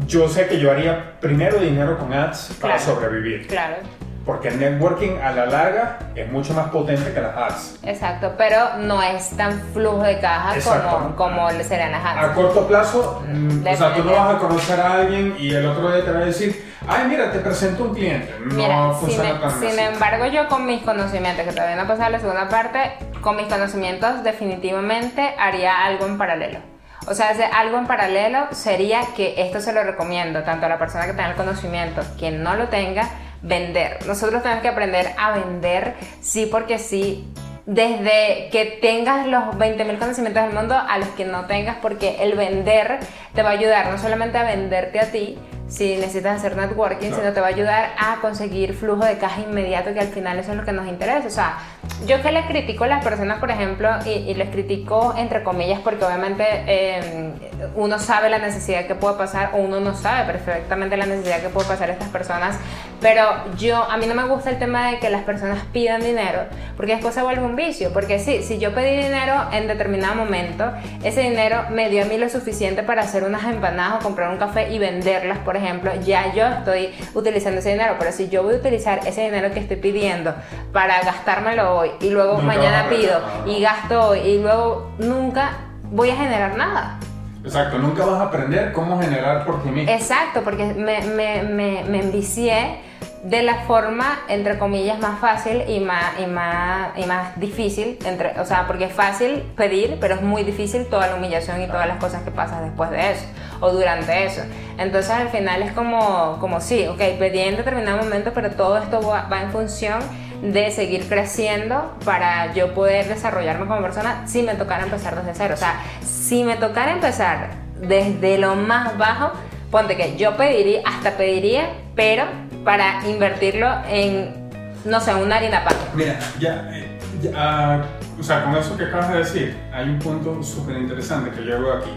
yo 0.07 0.29
sé 0.29 0.47
que 0.47 0.59
yo 0.59 0.71
haría 0.71 1.19
primero 1.21 1.59
dinero 1.59 1.99
con 1.99 2.13
ads 2.13 2.57
para 2.61 2.79
sobrevivir. 2.79 3.47
Claro. 3.47 3.77
Porque 4.25 4.49
el 4.49 4.61
networking 4.61 5.19
a 5.21 5.33
la 5.33 5.47
larga 5.47 5.99
es 6.15 6.31
mucho 6.31 6.55
más 6.55 6.69
potente 6.71 7.13
que 7.13 7.21
las 7.21 7.37
ads. 7.37 7.79
Exacto, 7.83 8.35
pero 8.39 8.77
no 8.79 9.03
es 9.03 9.31
tan 9.37 9.59
flujo 9.73 10.03
de 10.05 10.21
caja 10.21 10.55
como, 10.63 11.17
como 11.17 11.51
serían 11.65 11.91
las 11.91 12.05
ads. 12.05 12.31
A 12.31 12.33
corto 12.33 12.69
plazo, 12.69 13.25
mm, 13.27 13.67
o 13.67 13.77
sea, 13.77 13.95
tú 13.95 14.05
no 14.05 14.13
vas 14.13 14.37
a 14.37 14.39
conocer 14.39 14.81
a 14.81 14.93
alguien 15.01 15.35
y 15.41 15.53
el 15.53 15.67
otro 15.67 15.93
día 15.93 16.05
te 16.05 16.13
va 16.13 16.21
a 16.21 16.25
decir, 16.27 16.73
ay, 16.87 17.09
mira, 17.09 17.33
te 17.33 17.41
presento 17.41 17.83
un 17.83 17.95
cliente. 17.95 18.33
No 18.45 18.55
mira, 18.55 18.93
funciona 18.93 19.25
sin, 19.29 19.37
e- 19.37 19.41
tan 19.41 19.51
sin 19.59 19.69
así. 19.71 19.81
embargo, 19.81 20.27
yo 20.27 20.47
con 20.49 20.67
mis 20.67 20.83
conocimientos, 20.83 21.45
que 21.45 21.51
todavía 21.51 21.75
no 21.75 21.83
he 21.83 21.87
pasado 21.87 22.11
la 22.11 22.21
segunda 22.21 22.49
parte, 22.49 22.79
con 23.23 23.35
mis 23.35 23.47
conocimientos 23.47 24.23
definitivamente 24.23 25.35
haría 25.37 25.85
algo 25.85 26.07
en 26.07 26.17
paralelo. 26.17 26.61
O 27.07 27.15
sea, 27.15 27.31
algo 27.55 27.79
en 27.79 27.87
paralelo 27.87 28.47
sería 28.53 29.03
que 29.17 29.35
esto 29.39 29.61
se 29.61 29.73
lo 29.73 29.83
recomiendo 29.83 30.43
tanto 30.45 30.67
a 30.67 30.69
la 30.69 30.79
persona 30.79 31.07
que 31.07 31.13
tenga 31.13 31.31
el 31.31 31.37
conocimiento, 31.37 32.03
quien 32.19 32.43
no 32.43 32.55
lo 32.55 32.69
tenga, 32.69 33.09
vender. 33.43 33.99
Nosotros 34.07 34.43
tenemos 34.43 34.63
que 34.63 34.69
aprender 34.69 35.13
a 35.19 35.33
vender, 35.33 35.95
sí 36.21 36.47
porque 36.47 36.79
sí, 36.79 37.29
desde 37.67 38.49
que 38.51 38.79
tengas 38.81 39.27
los 39.27 39.43
20.000 39.57 39.99
conocimientos 39.99 40.45
del 40.45 40.53
mundo 40.53 40.77
a 40.77 40.99
los 40.99 41.09
que 41.09 41.25
no 41.25 41.47
tengas, 41.47 41.77
porque 41.83 42.23
el 42.23 42.35
vender 42.35 43.01
te 43.35 43.43
va 43.43 43.51
a 43.51 43.53
ayudar 43.53 43.91
no 43.91 43.99
solamente 43.99 44.39
a 44.39 44.45
venderte 44.45 45.01
a 45.01 45.11
ti, 45.11 45.39
si 45.73 45.97
necesitas 45.97 46.37
hacer 46.37 46.55
networking, 46.55 47.09
Claro. 47.09 47.17
sino 47.23 47.33
te 47.33 47.41
va 47.41 47.47
a 47.47 47.51
ayudar 47.51 47.91
a 47.99 48.17
conseguir 48.21 48.75
flujo 48.75 49.05
de 49.07 49.17
caja 49.17 49.41
inmediato, 49.41 49.95
que 49.95 50.01
al 50.01 50.09
final 50.09 50.39
eso 50.39 50.51
es 50.51 50.59
lo 50.59 50.65
que 50.65 50.73
nos 50.73 50.87
interesa. 50.87 51.27
O 51.27 51.31
sea, 51.31 51.59
yo 52.07 52.21
que 52.21 52.31
les 52.31 52.45
critico 52.45 52.85
a 52.85 52.89
las 52.89 53.03
personas, 53.03 53.39
por 53.39 53.51
ejemplo, 53.51 53.89
y, 54.05 54.11
y 54.11 54.35
les 54.35 54.51
critico 54.51 55.15
entre 55.17 55.43
comillas, 55.43 55.81
porque 55.81 56.05
obviamente 56.05 56.45
eh, 56.67 57.31
uno 57.75 57.99
sabe 57.99 58.29
la 58.29 58.39
necesidad 58.39 58.87
que 58.87 58.95
puede 58.95 59.17
pasar, 59.17 59.53
o 59.55 59.59
uno 59.59 59.81
no 59.81 59.95
sabe 59.95 60.31
perfectamente 60.31 60.97
la 60.99 61.07
necesidad 61.07 61.41
que 61.41 61.49
puede 61.49 61.67
pasar 61.67 61.89
estas 61.89 62.09
personas, 62.11 62.59
pero 63.03 63.27
yo, 63.59 63.83
a 63.83 63.97
mí 63.97 64.07
no 64.07 64.15
me 64.15 64.25
gusta 64.25 64.51
el 64.51 64.59
tema 64.61 64.93
de 64.93 65.01
que 65.01 65.11
las 65.11 65.23
personas 65.23 65.59
pidan 65.73 66.03
dinero, 66.03 66.45
porque 66.77 66.93
después 66.93 67.13
se 67.15 67.23
vuelve 67.23 67.43
un 67.43 67.57
vicio, 67.57 67.93
porque 67.93 68.21
sí, 68.21 68.45
si 68.45 68.59
yo 68.59 68.73
pedí 68.73 68.97
dinero 68.97 69.35
en 69.53 69.67
determinado 69.67 70.15
momento, 70.15 70.71
ese 71.03 71.23
dinero 71.23 71.65
me 71.71 71.91
dio 71.91 72.05
a 72.05 72.07
mí 72.07 72.17
lo 72.17 72.29
suficiente 72.29 72.85
para 72.85 73.03
hacer 73.03 73.25
unas 73.25 73.45
empanadas 73.45 74.01
o 74.01 74.05
comprar 74.05 74.31
un 74.31 74.39
café 74.39 74.73
y 74.73 74.79
venderlas, 74.79 75.39
por 75.39 75.57
ejemplo, 75.57 75.91
ya 76.05 76.33
yo 76.33 76.47
estoy 76.47 76.95
utilizando 77.13 77.59
ese 77.59 77.71
dinero, 77.73 77.97
pero 77.99 78.13
si 78.13 78.29
yo 78.29 78.45
voy 78.45 78.55
a 78.55 78.59
utilizar 78.59 79.01
ese 79.05 79.23
dinero 79.23 79.53
que 79.53 79.59
estoy 79.59 79.79
pidiendo 79.79 80.35
para 80.73 81.03
gastármelo 81.03 81.77
hoy 81.77 81.91
y 82.01 82.11
luego 82.11 82.35
Nunca 82.35 82.47
mañana 82.47 82.87
pido 82.89 83.21
y 83.47 83.61
gasto 83.61 84.11
hoy 84.11 84.21
y 84.21 84.39
luego 84.39 84.93
nunca 84.99 85.59
voy 85.91 86.11
a 86.11 86.17
generar 86.17 86.57
nada. 86.57 87.01
Exacto, 87.45 87.79
nunca 87.79 88.05
vas 88.05 88.21
a 88.21 88.25
aprender 88.27 88.73
cómo 88.73 89.01
generar 89.01 89.45
por 89.45 89.61
ti 89.65 89.71
mismo. 89.71 89.91
Exacto, 89.91 90.43
porque 90.45 90.65
me, 90.65 91.03
me, 91.03 91.43
me, 91.43 91.83
me 91.83 92.01
envicié 92.01 92.92
de 93.23 93.43
la 93.43 93.61
forma, 93.67 94.21
entre 94.29 94.59
comillas, 94.59 94.99
más 94.99 95.21
fácil 95.21 95.63
y 95.69 95.79
más, 95.79 96.19
y 96.19 96.27
más, 96.27 96.99
y 96.99 97.05
más 97.05 97.39
difícil. 97.39 97.99
Entre, 98.05 98.39
o 98.41 98.45
sea, 98.45 98.67
porque 98.67 98.85
es 98.87 98.93
fácil 98.93 99.43
pedir, 99.57 99.99
pero 100.01 100.17
es 100.17 100.23
muy 100.23 100.43
difícil 100.43 100.87
toda 100.87 101.07
la 101.07 101.15
humillación 101.15 101.63
y 101.63 101.67
todas 101.69 101.87
las 101.87 101.99
cosas 101.99 102.23
que 102.23 102.33
pasan 102.33 102.65
después 102.65 102.91
de 102.91 103.13
eso 103.13 103.25
o 103.61 103.71
durante 103.71 104.25
eso. 104.25 104.43
Entonces 104.77 105.13
al 105.13 105.29
final 105.29 105.63
es 105.63 105.73
como, 105.73 106.39
como 106.41 106.61
sí, 106.61 106.87
ok, 106.89 106.99
pedí 107.19 107.41
en 107.41 107.57
determinado 107.57 107.99
momento, 107.99 108.33
pero 108.35 108.51
todo 108.51 108.79
esto 108.79 109.01
va, 109.01 109.29
va 109.31 109.43
en 109.43 109.53
función 109.53 110.01
de 110.43 110.73
seguir 110.73 111.09
creciendo 111.09 111.97
para 112.05 112.53
yo 112.53 112.75
poder 112.75 113.07
desarrollarme 113.07 113.67
como 113.67 113.81
persona 113.81 114.27
si 114.27 114.43
me 114.43 114.57
tocara 114.57 114.83
empezar 114.83 115.15
desde 115.15 115.35
cero. 115.35 115.55
O 115.55 115.57
sea, 115.57 115.81
si 116.05 116.43
me 116.43 116.57
tocara 116.57 116.91
empezar 116.91 117.51
desde 117.81 118.39
lo 118.39 118.57
más 118.57 118.99
bajo, 118.99 119.31
ponte 119.71 119.97
que 119.97 120.17
yo 120.17 120.37
pediría, 120.37 120.83
hasta 120.85 121.13
pediría, 121.13 121.69
pero 121.95 122.25
para 122.65 123.07
invertirlo 123.09 123.69
en, 123.89 124.49
no 124.85 125.01
sé, 125.01 125.15
una 125.15 125.37
harina 125.37 125.65
pan. 125.65 125.77
Mira, 125.95 126.19
ya, 126.39 126.69
eh, 126.73 126.99
ya, 127.21 127.31
ah, 127.35 127.85
o 128.19 128.23
sea, 128.23 128.45
con 128.45 128.55
eso 128.57 128.77
que 128.77 128.85
acabas 128.85 129.11
de 129.11 129.19
decir, 129.19 129.57
hay 129.73 129.89
un 129.89 129.99
punto 129.99 130.43
súper 130.43 130.77
interesante 130.77 131.31
que 131.31 131.45
yo 131.45 131.61
veo 131.61 131.75
aquí. 131.75 131.91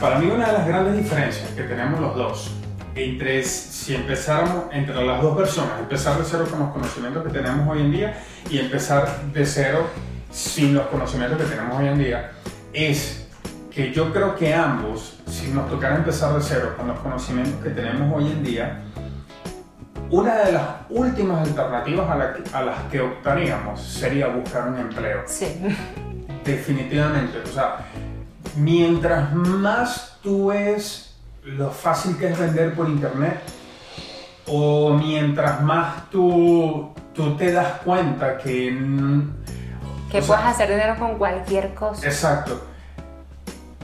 Para 0.00 0.18
mí 0.18 0.30
una 0.30 0.46
de 0.46 0.52
las 0.52 0.66
grandes 0.66 0.96
diferencias 0.96 1.48
que 1.50 1.62
tenemos 1.62 2.00
los 2.00 2.14
dos, 2.14 2.50
entre 2.94 3.42
si 3.42 3.94
empezáramos, 3.94 4.66
entre 4.72 5.04
las 5.04 5.22
dos 5.22 5.36
personas, 5.36 5.80
empezar 5.80 6.18
de 6.18 6.24
cero 6.24 6.46
con 6.50 6.60
los 6.60 6.70
conocimientos 6.70 7.24
que 7.24 7.30
tenemos 7.30 7.68
hoy 7.68 7.80
en 7.80 7.92
día 7.92 8.22
y 8.50 8.58
empezar 8.58 9.08
de 9.32 9.46
cero 9.46 9.86
sin 10.30 10.74
los 10.74 10.86
conocimientos 10.86 11.40
que 11.40 11.44
tenemos 11.44 11.78
hoy 11.78 11.88
en 11.88 11.98
día, 11.98 12.32
es 12.72 13.26
que 13.70 13.92
yo 13.92 14.12
creo 14.12 14.34
que 14.36 14.54
ambos, 14.54 15.18
si 15.26 15.48
nos 15.48 15.68
tocara 15.68 15.96
empezar 15.96 16.34
de 16.34 16.42
cero 16.42 16.74
con 16.76 16.88
los 16.88 16.98
conocimientos 17.00 17.62
que 17.62 17.70
tenemos 17.70 18.14
hoy 18.14 18.30
en 18.30 18.42
día, 18.42 18.82
una 20.10 20.34
de 20.36 20.52
las 20.52 20.64
últimas 20.88 21.48
alternativas 21.48 22.10
a, 22.10 22.16
la 22.16 22.36
a 22.52 22.62
las 22.62 22.78
que 22.90 23.00
optaríamos 23.00 23.80
sería 23.80 24.28
buscar 24.28 24.68
un 24.68 24.78
empleo. 24.78 25.22
Sí, 25.26 25.46
Definitivamente. 26.44 27.38
O 27.40 27.46
sea, 27.46 27.78
mientras 28.56 29.34
más 29.34 30.18
tú 30.22 30.48
ves 30.48 31.16
lo 31.42 31.70
fácil 31.70 32.16
que 32.16 32.28
es 32.28 32.38
vender 32.38 32.74
por 32.74 32.88
internet, 32.88 33.40
o 34.46 34.94
mientras 34.94 35.60
más 35.60 36.08
tú, 36.10 36.92
tú 37.12 37.36
te 37.36 37.50
das 37.50 37.80
cuenta 37.84 38.38
que... 38.38 38.78
que 40.10 40.22
sea, 40.22 40.26
puedes 40.26 40.44
hacer 40.46 40.70
dinero 40.70 40.96
con 40.98 41.18
cualquier 41.18 41.74
cosa. 41.74 42.06
Exacto. 42.06 42.60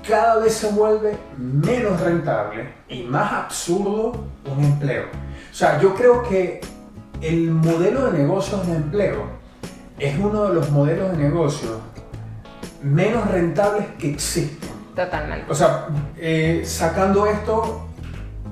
Cada 0.06 0.36
vez 0.36 0.54
se 0.54 0.70
vuelve 0.70 1.16
menos 1.36 2.00
rentable 2.00 2.72
y 2.88 3.02
más 3.02 3.32
absurdo 3.32 4.24
un 4.44 4.64
empleo. 4.64 5.06
O 5.52 5.54
sea, 5.54 5.78
yo 5.78 5.94
creo 5.94 6.22
que 6.22 6.62
el 7.20 7.50
modelo 7.50 8.10
de 8.10 8.18
negocios 8.18 8.66
de 8.66 8.74
empleo 8.74 9.26
es 9.98 10.18
uno 10.18 10.44
de 10.44 10.54
los 10.54 10.70
modelos 10.70 11.12
de 11.12 11.18
negocios 11.24 11.78
menos 12.82 13.30
rentables 13.30 13.86
que 13.98 14.10
existen. 14.10 14.70
Totalmente. 14.96 15.44
O 15.52 15.54
sea, 15.54 15.88
eh, 16.16 16.62
sacando 16.64 17.26
esto, 17.26 17.86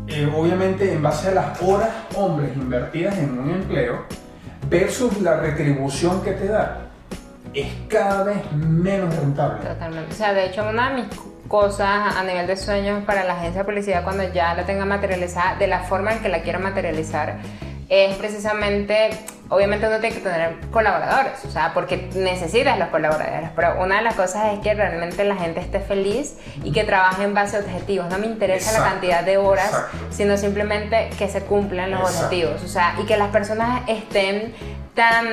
eh, 0.09 0.31
obviamente 0.37 0.93
en 0.93 1.03
base 1.03 1.29
a 1.29 1.33
las 1.33 1.63
horas 1.63 1.89
hombres 2.17 2.55
invertidas 2.55 3.17
en 3.17 3.39
un 3.39 3.51
empleo 3.51 4.05
versus 4.69 5.23
la 5.23 5.37
retribución 5.41 6.23
que 6.23 6.33
te 6.33 6.49
da, 6.49 6.83
es 7.55 7.67
cada 7.89 8.25
vez 8.25 8.53
menos 8.53 9.17
rentable. 9.17 9.67
Totalmente. 9.67 10.13
O 10.13 10.17
sea, 10.17 10.35
de 10.35 10.47
hecho, 10.47 10.69
una 10.69 10.91
de 10.91 10.97
mis 10.97 11.07
cosas 11.51 12.15
a 12.17 12.23
nivel 12.23 12.47
de 12.47 12.57
sueños 12.57 13.03
para 13.05 13.25
la 13.25 13.33
agencia 13.33 13.63
de 13.63 13.65
publicidad 13.65 14.05
cuando 14.05 14.23
ya 14.33 14.55
la 14.55 14.63
tenga 14.65 14.85
materializada, 14.85 15.57
de 15.57 15.67
la 15.67 15.81
forma 15.81 16.13
en 16.13 16.21
que 16.21 16.29
la 16.29 16.43
quiero 16.43 16.61
materializar, 16.61 17.39
es 17.89 18.15
precisamente, 18.19 19.11
obviamente 19.49 19.89
uno 19.89 19.99
tiene 19.99 20.15
que 20.15 20.23
tener 20.23 20.61
colaboradores, 20.71 21.45
o 21.45 21.51
sea, 21.51 21.73
porque 21.75 22.09
necesitas 22.15 22.79
los 22.79 22.87
colaboradores, 22.91 23.51
pero 23.57 23.83
una 23.83 23.97
de 23.97 24.03
las 24.03 24.15
cosas 24.15 24.53
es 24.55 24.61
que 24.61 24.75
realmente 24.75 25.25
la 25.25 25.35
gente 25.35 25.59
esté 25.59 25.81
feliz 25.81 26.37
y 26.63 26.71
que 26.71 26.85
trabaje 26.85 27.25
en 27.25 27.35
base 27.35 27.57
a 27.57 27.61
objetivos. 27.61 28.07
No 28.11 28.19
me 28.19 28.27
interesa 28.27 28.71
la 28.71 28.79
Exacto, 28.79 28.93
cantidad 28.93 29.25
de 29.25 29.39
horas, 29.39 29.67
exacto. 29.67 29.99
sino 30.11 30.37
simplemente 30.37 31.11
que 31.19 31.29
se 31.29 31.41
cumplan 31.43 31.91
los 31.91 32.03
Exacto. 32.03 32.27
objetivos, 32.27 32.63
o 32.63 32.69
sea, 32.69 32.95
y 33.03 33.07
que 33.07 33.17
las 33.17 33.31
personas 33.31 33.83
estén 33.89 34.55
tan, 34.95 35.27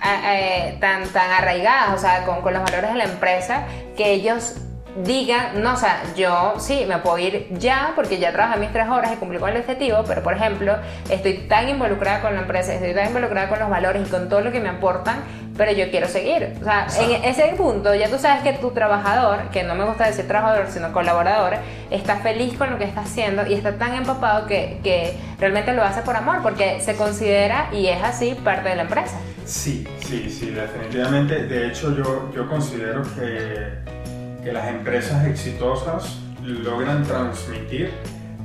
a- 0.00 0.34
eh, 0.38 0.78
tan, 0.80 1.06
tan 1.08 1.30
arraigadas, 1.32 1.94
o 1.96 1.98
sea, 1.98 2.24
con, 2.24 2.40
con 2.40 2.54
los 2.54 2.62
valores 2.62 2.92
de 2.92 2.96
la 2.96 3.04
empresa, 3.04 3.64
que 3.94 4.10
ellos 4.10 4.54
digan, 4.96 5.62
no, 5.62 5.74
o 5.74 5.76
sea, 5.76 6.02
yo 6.16 6.54
sí, 6.58 6.84
me 6.86 6.98
puedo 6.98 7.18
ir 7.18 7.48
ya 7.58 7.92
porque 7.96 8.18
ya 8.18 8.32
trabajé 8.32 8.60
mis 8.60 8.72
tres 8.72 8.88
horas 8.88 9.12
y 9.12 9.16
cumplí 9.16 9.38
con 9.38 9.50
el 9.50 9.56
objetivo, 9.56 10.04
pero 10.06 10.22
por 10.22 10.34
ejemplo, 10.34 10.76
estoy 11.10 11.34
tan 11.48 11.68
involucrada 11.68 12.20
con 12.20 12.34
la 12.34 12.42
empresa, 12.42 12.74
estoy 12.74 12.94
tan 12.94 13.08
involucrada 13.08 13.48
con 13.48 13.58
los 13.58 13.68
valores 13.68 14.06
y 14.06 14.10
con 14.10 14.28
todo 14.28 14.40
lo 14.40 14.52
que 14.52 14.60
me 14.60 14.68
aportan, 14.68 15.22
pero 15.56 15.72
yo 15.72 15.90
quiero 15.90 16.08
seguir. 16.08 16.52
O 16.60 16.64
sea, 16.64 16.86
en 17.00 17.24
ese 17.24 17.44
punto 17.56 17.94
ya 17.94 18.08
tú 18.08 18.18
sabes 18.18 18.42
que 18.42 18.52
tu 18.54 18.70
trabajador, 18.70 19.50
que 19.50 19.62
no 19.62 19.74
me 19.74 19.84
gusta 19.84 20.06
decir 20.06 20.26
trabajador, 20.26 20.66
sino 20.68 20.92
colaborador, 20.92 21.54
está 21.90 22.16
feliz 22.16 22.56
con 22.56 22.70
lo 22.70 22.78
que 22.78 22.84
está 22.84 23.02
haciendo 23.02 23.46
y 23.46 23.54
está 23.54 23.76
tan 23.76 23.94
empapado 23.94 24.46
que, 24.46 24.80
que 24.82 25.14
realmente 25.38 25.72
lo 25.72 25.82
hace 25.82 26.02
por 26.02 26.16
amor, 26.16 26.42
porque 26.42 26.80
se 26.80 26.96
considera, 26.96 27.68
y 27.72 27.86
es 27.86 28.02
así, 28.02 28.34
parte 28.34 28.68
de 28.68 28.76
la 28.76 28.82
empresa. 28.82 29.18
Sí, 29.44 29.86
sí, 30.00 30.30
sí, 30.30 30.50
definitivamente. 30.50 31.46
De 31.46 31.68
hecho, 31.68 31.94
yo, 31.94 32.32
yo 32.34 32.48
considero 32.48 33.02
que, 33.02 33.93
que 34.44 34.52
las 34.52 34.68
empresas 34.68 35.26
exitosas 35.26 36.18
logran 36.42 37.02
transmitir 37.04 37.90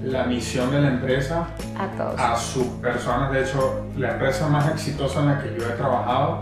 la 0.02 0.24
misión 0.24 0.72
de 0.72 0.80
la 0.82 0.88
empresa 0.88 1.50
a, 1.78 2.34
a 2.34 2.38
sus 2.38 2.66
personas. 2.82 3.32
De 3.34 3.42
hecho, 3.42 3.86
la 3.98 4.14
empresa 4.14 4.48
más 4.48 4.70
exitosa 4.70 5.20
en 5.20 5.26
la 5.28 5.44
que 5.44 5.54
yo 5.60 5.68
he 5.68 5.74
trabajado, 5.74 6.42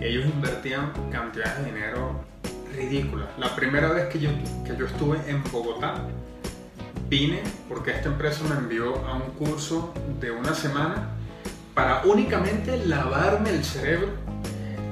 ellos 0.00 0.26
invertían 0.26 0.92
cantidades 1.10 1.58
de 1.58 1.72
dinero 1.72 2.20
ridículas. 2.76 3.28
La 3.38 3.56
primera 3.56 3.88
vez 3.88 4.08
que 4.08 4.20
yo, 4.20 4.30
que 4.66 4.76
yo 4.76 4.84
estuve 4.84 5.18
en 5.26 5.42
Bogotá, 5.50 5.94
vine 7.08 7.42
porque 7.70 7.92
esta 7.92 8.08
empresa 8.08 8.44
me 8.48 8.56
envió 8.56 8.96
a 9.06 9.14
un 9.14 9.30
curso 9.38 9.94
de 10.20 10.30
una 10.30 10.52
semana 10.52 11.08
para 11.74 12.02
únicamente 12.04 12.84
lavarme 12.86 13.50
el 13.50 13.64
cerebro 13.64 14.08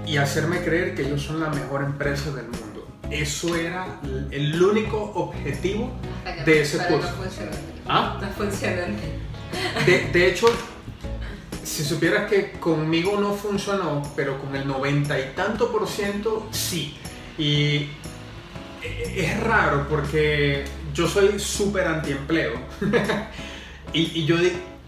y 0.07 0.17
hacerme 0.17 0.63
creer 0.63 0.95
que 0.95 1.03
ellos 1.03 1.23
son 1.23 1.41
la 1.41 1.49
mejor 1.51 1.83
empresa 1.83 2.31
del 2.31 2.47
mundo. 2.47 2.72
Eso 3.13 3.55
era 3.55 4.01
el 4.31 4.63
único 4.63 4.99
objetivo 5.15 5.93
de 6.47 6.63
ese 6.63 6.79
curso. 6.79 7.13
¿Ah? 7.87 8.19
No. 8.21 9.85
De, 9.85 10.09
de 10.11 10.29
hecho, 10.29 10.47
si 11.63 11.85
supieras 11.85 12.31
que 12.31 12.53
conmigo 12.53 13.21
no 13.21 13.35
funcionó, 13.35 14.03
pero 14.17 14.41
con 14.41 14.57
el 14.57 14.67
noventa 14.67 15.21
y 15.21 15.33
tanto 15.37 15.71
por 15.71 15.87
ciento 15.87 16.49
sí. 16.51 16.97
Y 17.37 17.89
es 18.83 19.41
raro 19.41 19.87
porque 19.89 20.65
yo 20.95 21.07
soy 21.07 21.39
súper 21.39 21.87
antiempleo. 21.87 22.55
y, 23.93 24.21
y 24.21 24.25
yo, 24.25 24.37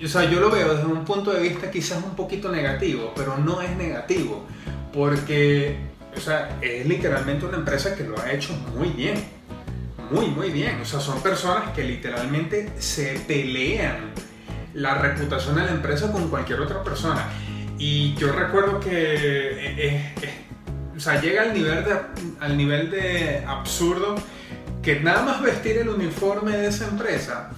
o 0.02 0.08
sea, 0.08 0.30
yo 0.30 0.40
lo 0.40 0.50
veo 0.50 0.74
desde 0.74 0.86
un 0.86 1.04
punto 1.04 1.30
de 1.30 1.40
vista 1.40 1.70
quizás 1.70 2.02
un 2.02 2.16
poquito 2.16 2.50
negativo, 2.50 3.12
pero 3.14 3.36
no 3.36 3.60
es 3.60 3.76
negativo. 3.76 4.44
Porque 4.92 5.76
o 6.16 6.20
sea, 6.20 6.58
es 6.60 6.86
literalmente 6.86 7.46
una 7.46 7.56
empresa 7.56 7.94
que 7.94 8.04
lo 8.04 8.18
ha 8.20 8.32
hecho 8.32 8.52
muy 8.76 8.88
bien. 8.88 9.22
Muy, 10.10 10.26
muy 10.26 10.50
bien. 10.50 10.80
O 10.80 10.84
sea, 10.84 11.00
son 11.00 11.20
personas 11.22 11.70
que 11.70 11.82
literalmente 11.82 12.72
se 12.78 13.20
pelean 13.26 14.12
la 14.74 14.94
reputación 14.98 15.56
de 15.56 15.62
la 15.62 15.70
empresa 15.70 16.12
con 16.12 16.28
cualquier 16.28 16.60
otra 16.60 16.82
persona. 16.82 17.26
Y 17.78 18.14
yo 18.14 18.32
recuerdo 18.32 18.80
que 18.80 18.90
eh, 18.90 19.74
eh, 19.78 20.14
eh, 20.22 20.44
o 20.96 21.00
sea, 21.00 21.20
llega 21.20 21.42
al 21.42 21.54
nivel, 21.54 21.84
de, 21.84 21.96
al 22.40 22.56
nivel 22.56 22.90
de 22.90 23.44
absurdo 23.46 24.14
que 24.82 25.00
nada 25.00 25.22
más 25.22 25.42
vestir 25.42 25.78
el 25.78 25.88
uniforme 25.88 26.56
de 26.56 26.68
esa 26.68 26.86
empresa 26.86 27.50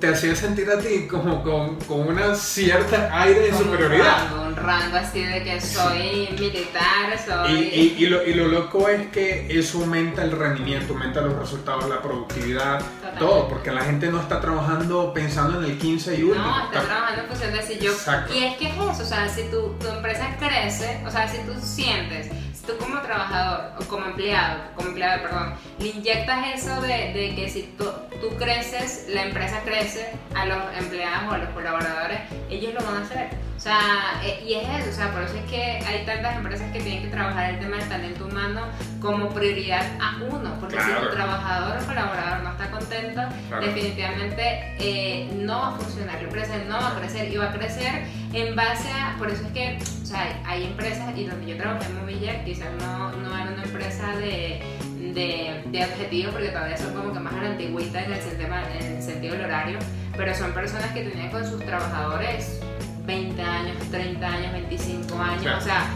te 0.00 0.08
hacía 0.08 0.34
sentir 0.36 0.70
a 0.70 0.78
ti 0.78 1.06
como 1.08 1.42
con, 1.42 1.76
con 1.80 2.08
una 2.08 2.34
cierta 2.34 3.10
aire 3.22 3.40
de 3.40 3.52
superioridad. 3.52 4.46
Un 4.46 4.54
rango, 4.54 4.96
así 4.96 5.22
de 5.22 5.42
que 5.42 5.60
soy 5.60 6.28
militar, 6.38 7.18
soy... 7.24 7.52
Y, 7.52 8.04
y, 8.04 8.06
lo, 8.06 8.24
y, 8.24 8.34
lo, 8.34 8.46
loco 8.46 8.88
es 8.88 9.08
que 9.08 9.46
eso 9.50 9.80
aumenta 9.80 10.22
el 10.22 10.32
rendimiento, 10.32 10.92
aumenta 10.92 11.20
los 11.20 11.36
resultados, 11.36 11.88
la 11.88 12.00
productividad, 12.00 12.80
todo, 13.18 13.48
porque 13.48 13.72
la 13.72 13.82
gente 13.82 14.08
no 14.08 14.20
está 14.20 14.40
trabajando 14.40 15.12
pensando 15.12 15.62
en 15.62 15.70
el 15.70 15.78
15 15.78 16.16
y 16.16 16.22
último. 16.22 16.46
No, 16.46 16.64
está, 16.64 16.82
trabajando 16.82 17.22
en 17.22 17.28
función 17.28 17.52
de 17.52 17.62
si 17.62 17.78
yo... 17.78 17.92
Exacto. 17.92 18.34
Y 18.34 18.44
es 18.44 18.56
que 18.56 18.68
es 18.68 18.74
eso, 18.74 19.02
o 19.02 19.06
sea, 19.06 19.28
si 19.28 19.42
tu, 19.44 19.72
tu 19.80 19.88
empresa 19.88 20.36
crece, 20.38 21.00
o 21.04 21.10
sea, 21.10 21.28
si 21.28 21.38
tú 21.38 21.54
sientes 21.60 22.28
tú 22.68 22.76
como 22.76 23.00
trabajador 23.00 23.72
o 23.80 23.84
como 23.84 24.04
empleado, 24.04 24.60
como 24.76 24.88
empleado, 24.88 25.22
perdón, 25.22 25.54
le 25.78 25.88
inyectas 25.88 26.54
eso 26.54 26.80
de, 26.82 27.12
de 27.14 27.34
que 27.34 27.48
si 27.48 27.62
tú, 27.78 27.84
tú, 28.20 28.28
creces, 28.36 29.06
la 29.08 29.24
empresa 29.24 29.62
crece, 29.64 30.12
a 30.34 30.44
los 30.44 30.58
empleados 30.78 31.30
o 31.30 31.32
a 31.32 31.38
los 31.38 31.48
colaboradores, 31.50 32.20
ellos 32.50 32.74
lo 32.74 32.84
van 32.84 32.96
a 32.96 33.00
hacer. 33.00 33.30
O 33.56 33.60
sea, 33.60 34.20
eh, 34.22 34.44
y 34.46 34.54
es 34.54 34.68
eso, 34.68 34.90
o 34.90 34.92
sea, 34.92 35.12
por 35.12 35.22
eso 35.22 35.34
es 35.34 35.50
que 35.50 35.82
hay 35.84 36.04
tantas 36.06 36.36
empresas 36.36 36.70
que 36.72 36.80
tienen 36.80 37.02
que 37.02 37.08
trabajar 37.08 37.54
el 37.54 37.58
tema 37.58 37.78
del 37.78 37.88
talento 37.88 38.26
humano 38.26 38.66
como 39.00 39.30
prioridad 39.30 39.84
a 40.00 40.22
uno, 40.30 40.54
porque 40.60 40.78
si 40.80 40.92
tu 40.92 41.10
trabajador 41.10 41.82
o 41.82 41.86
colaborador 41.86 42.42
no 42.44 42.50
está 42.50 42.70
contento, 42.70 43.22
definitivamente 43.60 44.76
eh, 44.78 45.28
no 45.34 45.58
va 45.58 45.68
a 45.68 45.72
funcionar, 45.72 46.16
la 46.16 46.20
empresa 46.20 46.52
no 46.68 46.76
va 46.76 46.88
a 46.88 47.00
crecer 47.00 47.32
y 47.32 47.36
va 47.36 47.46
a 47.46 47.52
crecer 47.52 48.06
en 48.32 48.54
base 48.54 48.90
a, 48.90 49.16
por 49.18 49.30
eso 49.30 49.42
es 49.46 49.52
que, 49.52 49.78
o 50.02 50.06
sea, 50.06 50.40
hay 50.44 50.64
empresas, 50.64 51.16
y 51.16 51.24
donde 51.24 51.46
yo 51.46 51.56
trabajé 51.56 51.86
en 51.86 52.00
Movilla, 52.00 52.44
quizás 52.44 52.68
no, 52.80 53.12
no 53.12 53.36
era 53.36 53.50
una 53.50 53.62
empresa 53.62 54.16
de, 54.16 54.60
de, 55.14 55.62
de 55.66 55.84
objetivos, 55.84 56.32
porque 56.34 56.48
todavía 56.48 56.76
son 56.76 56.94
como 56.94 57.12
que 57.12 57.20
más 57.20 57.34
a 57.34 57.42
la 57.42 57.48
antigüita 57.50 58.04
en 58.04 58.12
el, 58.12 58.20
en 58.80 58.96
el 58.96 59.02
sentido 59.02 59.34
del 59.34 59.44
horario, 59.46 59.78
pero 60.16 60.34
son 60.34 60.52
personas 60.52 60.90
que 60.92 61.04
tenían 61.04 61.30
con 61.30 61.48
sus 61.48 61.64
trabajadores 61.64 62.60
20 63.06 63.42
años, 63.42 63.76
30 63.90 64.26
años, 64.26 64.52
25 64.52 65.18
años, 65.18 65.54
o 65.56 65.60
sea... 65.60 65.86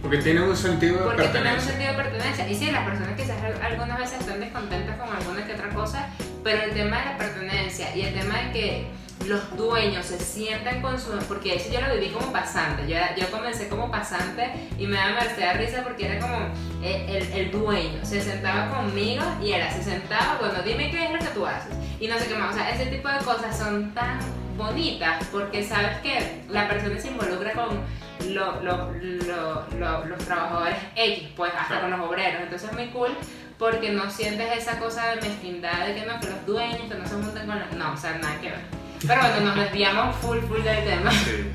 Porque 0.00 0.18
tienen 0.18 0.44
un 0.44 0.56
sentido 0.56 0.94
de 0.94 1.02
porque 1.02 1.22
pertenencia. 1.24 1.32
Porque 1.32 1.42
tienen 1.42 1.54
un 1.54 1.60
sentido 1.60 1.90
de 1.90 2.02
pertenencia. 2.02 2.48
Y 2.48 2.54
sí, 2.54 2.70
las 2.70 2.84
personas 2.84 3.20
quizás 3.20 3.36
algunas 3.60 3.98
veces 3.98 4.20
están 4.20 4.38
descontentas 4.38 4.96
con 4.96 5.08
alguna 5.14 5.44
que 5.44 5.54
otra 5.54 5.68
cosa, 5.70 6.08
pero 6.44 6.62
el 6.62 6.70
tema 6.70 7.00
de 7.00 7.04
la 7.04 7.18
pertenencia 7.18 7.96
y 7.96 8.02
el 8.02 8.14
tema 8.14 8.38
de 8.38 8.52
que 8.52 8.86
los 9.26 9.56
dueños 9.56 10.06
se 10.06 10.18
sientan 10.18 10.80
con 10.80 10.98
su... 10.98 11.10
Porque 11.28 11.56
eso 11.56 11.72
yo 11.72 11.80
lo 11.80 11.94
viví 11.94 12.10
como 12.10 12.32
pasante. 12.32 12.88
Yo, 12.88 12.96
yo 13.16 13.30
comencé 13.30 13.68
como 13.68 13.90
pasante 13.90 14.68
y 14.78 14.86
me 14.86 14.96
da 14.96 15.12
merced 15.12 15.58
risa 15.58 15.82
porque 15.82 16.06
era 16.06 16.20
como 16.20 16.36
el, 16.82 17.16
el, 17.16 17.32
el, 17.32 17.50
dueño. 17.50 18.04
Se 18.04 18.20
sentaba 18.20 18.70
conmigo 18.76 19.22
y 19.42 19.52
era, 19.52 19.72
se 19.72 19.82
sentaba, 19.82 20.38
bueno, 20.40 20.62
dime 20.62 20.90
qué 20.90 21.06
es 21.06 21.12
lo 21.12 21.18
que 21.18 21.34
tú 21.34 21.46
haces. 21.46 21.74
Y 22.00 22.06
no 22.06 22.18
sé 22.18 22.26
qué 22.28 22.34
más. 22.34 22.54
O 22.54 22.58
sea, 22.58 22.70
ese 22.70 22.86
tipo 22.86 23.08
de 23.08 23.18
cosas 23.18 23.56
son 23.56 23.92
tan 23.92 24.20
bonitas 24.56 25.24
porque 25.30 25.62
sabes 25.62 25.98
que 25.98 26.42
la 26.48 26.68
persona 26.68 26.98
se 26.98 27.08
involucra 27.08 27.52
con 27.52 27.80
lo, 28.28 28.60
lo, 28.62 28.92
lo, 28.92 30.04
los 30.04 30.18
trabajadores 30.24 30.76
X, 30.96 31.28
pues 31.36 31.52
hasta 31.58 31.80
con 31.80 31.90
los 31.90 32.00
obreros. 32.00 32.42
Entonces 32.42 32.70
es 32.70 32.76
muy 32.76 32.88
cool 32.88 33.10
porque 33.58 33.90
no 33.90 34.10
sientes 34.10 34.56
esa 34.56 34.78
cosa 34.78 35.08
de 35.08 35.20
mezquindad 35.20 35.86
de 35.86 35.94
que 35.94 36.06
no, 36.06 36.20
que 36.20 36.28
los 36.28 36.46
dueños, 36.46 36.82
que 36.82 36.94
no 36.94 37.06
se 37.06 37.14
juntan 37.14 37.46
con 37.46 37.58
los... 37.58 37.72
No, 37.72 37.92
o 37.92 37.96
sea, 37.96 38.16
nada 38.18 38.40
que 38.40 38.50
ver. 38.50 38.77
Pero 39.06 39.20
bueno, 39.20 39.40
nos 39.40 39.56
desviamos 39.56 40.16
full, 40.16 40.38
full 40.48 40.62
del 40.62 40.84
tema. 40.84 41.10
Sí, 41.10 41.18
sí. 41.26 41.50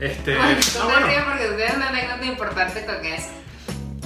Este... 0.00 0.36
Ay, 0.38 0.56
tú 0.56 0.78
ah, 0.82 0.84
bueno. 0.84 1.06
porque 1.30 1.50
ustedes 1.50 1.78
no 1.78 1.86
tengan 1.86 2.24
importante 2.24 2.84
con 2.84 3.04
eso. 3.04 3.28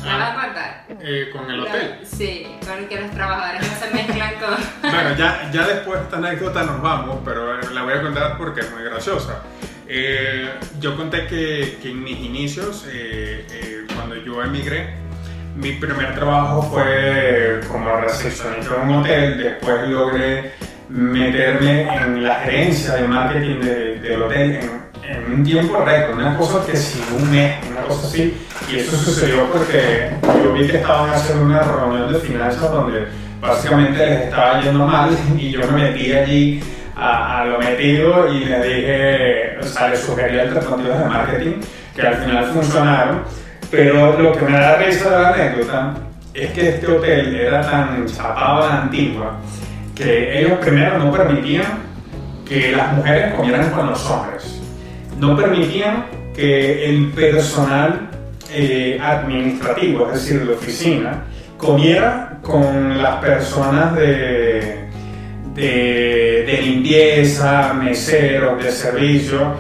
¿La 0.05 0.15
ah, 0.15 0.19
vas 0.19 0.31
a 0.31 0.47
contar? 0.47 0.85
Eh, 1.01 1.31
¿Con 1.33 1.51
el 1.51 1.61
hotel? 1.61 1.99
sí, 2.05 2.47
con 2.67 2.87
que 2.87 3.01
los 3.01 3.11
trabajadores 3.11 3.69
no 3.69 3.79
se 3.79 3.95
mezclan 3.95 4.35
con... 4.35 4.91
bueno, 4.93 5.17
ya, 5.17 5.51
ya 5.53 5.67
después 5.67 5.99
de 5.99 6.05
esta 6.05 6.17
anécdota 6.19 6.63
nos 6.65 6.81
vamos, 6.81 7.19
pero 7.25 7.61
la 7.61 7.83
voy 7.83 7.95
a 7.95 8.03
contar 8.03 8.39
porque 8.39 8.61
es 8.61 8.71
muy 8.71 8.85
graciosa. 8.85 9.43
Eh, 9.89 10.51
yo 10.81 10.97
conté 10.97 11.27
que, 11.27 11.79
que, 11.83 11.91
en 11.91 12.05
mis 12.05 12.19
inicios, 12.19 12.87
eh, 12.89 13.47
eh, 13.51 13.87
cuando 13.95 14.17
yo 14.17 14.43
emigré, 14.43 14.95
mi 15.57 15.73
primer 15.73 16.15
trabajo 16.15 16.63
fue 16.63 17.61
como 17.69 17.97
recepcionista 17.97 18.83
en 18.83 18.89
un 18.89 18.97
hotel, 18.97 19.39
después 19.39 19.89
logré 19.89 20.53
meterme 20.89 21.83
en 21.83 22.25
la 22.25 22.37
gerencia 22.37 22.95
de 22.95 23.09
marketing 23.09 23.61
de, 23.61 23.99
del 23.99 24.23
hotel 24.23 24.53
en, 24.53 24.71
en, 25.11 25.33
un 25.33 25.45
tiempo 25.45 25.85
récord, 25.85 26.19
una 26.19 26.37
cosa 26.37 26.65
que 26.65 26.77
sin 26.77 27.03
un 27.15 27.31
mes, 27.31 27.57
una 27.71 27.83
cosa 27.83 28.07
así, 28.07 28.35
y 28.71 28.77
eso 28.77 28.97
sucedió 28.97 29.51
porque 29.53 30.11
yo 30.43 30.53
vi 30.53 30.67
que 30.67 30.79
estaban 30.79 31.11
haciendo 31.11 31.45
una 31.45 31.63
reunión 31.63 32.13
de 32.13 32.19
finanzas 32.21 32.71
donde 32.71 33.07
básicamente 33.41 33.99
les 33.99 34.21
estaba 34.25 34.61
yendo 34.61 34.87
mal 34.87 35.11
y 35.37 35.51
yo 35.51 35.61
me 35.71 35.83
metí 35.83 36.13
allí 36.13 36.61
a, 36.97 37.41
a 37.41 37.45
lo 37.45 37.59
metido 37.59 38.33
y 38.33 38.45
le 38.47 38.63
dije, 38.63 39.59
o 39.61 39.65
sea, 39.65 39.89
le 39.89 39.97
sugerí 39.97 40.39
alternativas 40.39 40.99
de 40.99 41.05
marketing 41.05 41.61
que 41.95 42.03
al 42.03 42.17
final 42.17 42.47
funcionaron, 42.47 43.23
pero 43.71 44.19
lo 44.19 44.33
que 44.33 44.45
me 44.45 44.59
da 44.59 44.77
risa 44.77 45.11
de 45.11 45.23
la 45.23 45.29
anécdota 45.29 45.95
es 46.33 46.51
que 46.53 46.69
este 46.71 46.87
hotel 46.87 47.35
era 47.35 47.61
tan 47.61 48.07
chapado 48.07 48.67
de 48.67 48.73
antigua 48.73 49.39
que 49.99 50.39
ellos 50.41 50.59
primero 50.61 50.99
no 50.99 51.13
permitían 51.13 51.65
que 52.49 52.71
las 52.73 52.95
mujeres 52.95 53.35
comieran 53.35 53.71
con 53.71 53.87
los 53.89 54.09
hombres, 54.09 54.61
no 55.19 55.37
permitían 55.37 56.07
que 56.35 56.89
el 56.89 57.09
personal 57.09 58.09
eh, 58.51 58.99
administrativo, 59.03 60.07
es 60.07 60.23
decir, 60.23 60.47
de 60.47 60.55
oficina, 60.55 61.25
comiera 61.57 62.39
con 62.43 63.03
las 63.03 63.17
personas 63.17 63.97
de, 63.97 64.85
de, 65.55 66.45
de 66.47 66.63
limpieza, 66.63 67.75
meseros, 67.75 68.63
de 68.63 68.71
servicio. 68.71 69.55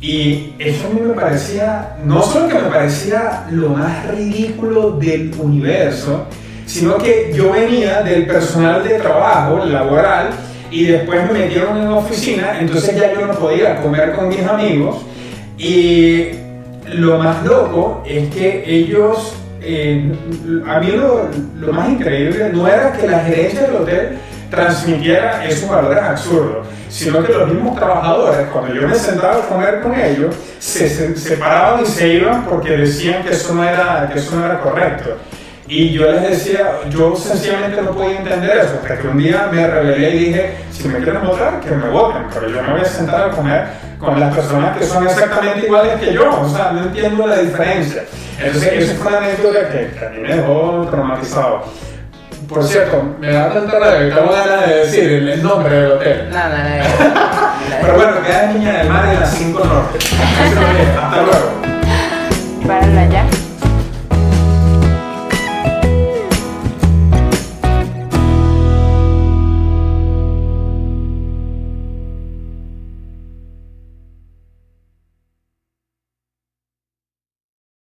Y 0.00 0.54
eso 0.58 0.86
a 0.86 0.94
mí 0.94 1.00
me 1.00 1.12
parecía, 1.12 1.96
no 2.04 2.22
solo 2.22 2.48
que 2.48 2.54
me 2.54 2.70
parecía 2.70 3.44
lo 3.50 3.70
más 3.70 4.08
ridículo 4.08 4.92
del 4.92 5.32
universo, 5.38 6.26
sino 6.68 6.98
que 6.98 7.32
yo 7.34 7.50
venía 7.50 8.02
del 8.02 8.26
personal 8.26 8.84
de 8.84 8.98
trabajo 8.98 9.64
laboral 9.64 10.28
y 10.70 10.84
después 10.84 11.26
me 11.26 11.38
metieron 11.38 11.78
en 11.78 11.84
la 11.86 11.96
oficina, 11.96 12.58
entonces 12.60 12.94
ya 12.94 13.14
yo 13.14 13.26
no 13.26 13.32
podía 13.34 13.80
comer 13.80 14.12
con 14.12 14.28
mis 14.28 14.46
amigos 14.46 14.98
y 15.56 16.28
lo 16.92 17.18
más 17.18 17.42
loco 17.44 18.02
es 18.06 18.32
que 18.34 18.64
ellos, 18.66 19.34
eh, 19.62 20.12
a 20.66 20.78
mí 20.78 20.88
lo, 20.88 21.30
lo 21.58 21.72
más 21.72 21.88
increíble 21.88 22.50
no 22.52 22.68
era 22.68 22.92
que 22.92 23.08
la 23.08 23.20
gerencia 23.20 23.62
del 23.62 23.76
hotel 23.76 24.18
transmitiera 24.50 25.46
esos 25.46 25.70
valores 25.70 26.02
absurdos, 26.02 26.66
sino 26.90 27.24
que 27.24 27.32
los 27.32 27.48
mismos 27.48 27.76
trabajadores, 27.76 28.46
cuando 28.52 28.74
yo 28.74 28.86
me 28.86 28.94
sentaba 28.94 29.36
a 29.36 29.48
comer 29.48 29.80
con 29.80 29.98
ellos, 29.98 30.34
se, 30.58 30.86
se 30.90 31.16
separaban 31.16 31.82
y 31.82 31.86
se 31.86 32.08
iban 32.08 32.44
porque 32.44 32.76
decían 32.76 33.22
que 33.22 33.30
eso 33.30 33.54
no 33.54 33.64
era, 33.64 34.10
que 34.12 34.18
eso 34.18 34.36
no 34.36 34.44
era 34.44 34.60
correcto. 34.60 35.16
Y 35.68 35.90
yo 35.90 36.10
les 36.10 36.22
decía, 36.22 36.80
yo 36.88 37.14
sencillamente 37.14 37.82
no 37.82 37.90
podía 37.90 38.18
entender 38.20 38.56
eso, 38.56 38.80
hasta 38.82 38.96
que 38.96 39.06
un 39.06 39.18
día 39.18 39.50
me 39.52 39.66
rebelé 39.66 40.14
y 40.14 40.18
dije, 40.18 40.56
si 40.72 40.88
me 40.88 40.98
quieren 40.98 41.22
votar, 41.26 41.60
que 41.60 41.70
me 41.72 41.90
voten, 41.90 42.22
pero 42.32 42.48
yo 42.48 42.62
no 42.62 42.72
voy 42.72 42.80
a 42.80 42.84
sentar 42.86 43.28
a 43.28 43.30
comer 43.30 43.66
con 43.98 44.18
las 44.18 44.34
personas 44.34 44.78
que 44.78 44.84
son 44.84 45.06
exactamente 45.06 45.66
iguales 45.66 46.00
que 46.00 46.14
yo, 46.14 46.40
o 46.40 46.48
sea, 46.48 46.72
no 46.72 46.84
entiendo 46.84 47.26
la 47.26 47.36
diferencia. 47.36 48.04
Entonces, 48.38 48.72
eso 48.72 48.94
fue 48.94 49.08
una 49.08 49.18
anécdota 49.18 49.68
que, 49.68 49.90
que 49.98 50.06
a 50.06 50.08
mí 50.08 50.20
me 50.20 50.36
dejó 50.36 50.88
traumatizado. 50.90 51.64
Por 52.48 52.64
cierto, 52.64 53.16
me 53.20 53.30
da 53.30 53.52
tanta 53.52 53.78
rabia 53.78 53.98
que 53.98 54.20
ganas 54.20 54.66
de 54.68 54.74
decir 54.74 55.12
el, 55.12 55.42
nombre 55.42 55.74
del 55.74 55.92
hotel. 55.92 56.30
No, 56.30 56.48
no, 56.48 56.56
no. 56.56 56.64
Pero 57.82 57.94
bueno, 57.94 58.22
queda 58.22 58.52
Niña 58.54 58.78
del 58.78 58.88
Mar 58.88 59.04
en 59.12 59.20
las 59.20 59.34
5 59.34 59.64
Norte. 59.64 59.98
Hasta 60.98 61.22
luego. 61.22 61.52
Para 62.66 63.02
allá. 63.02 63.37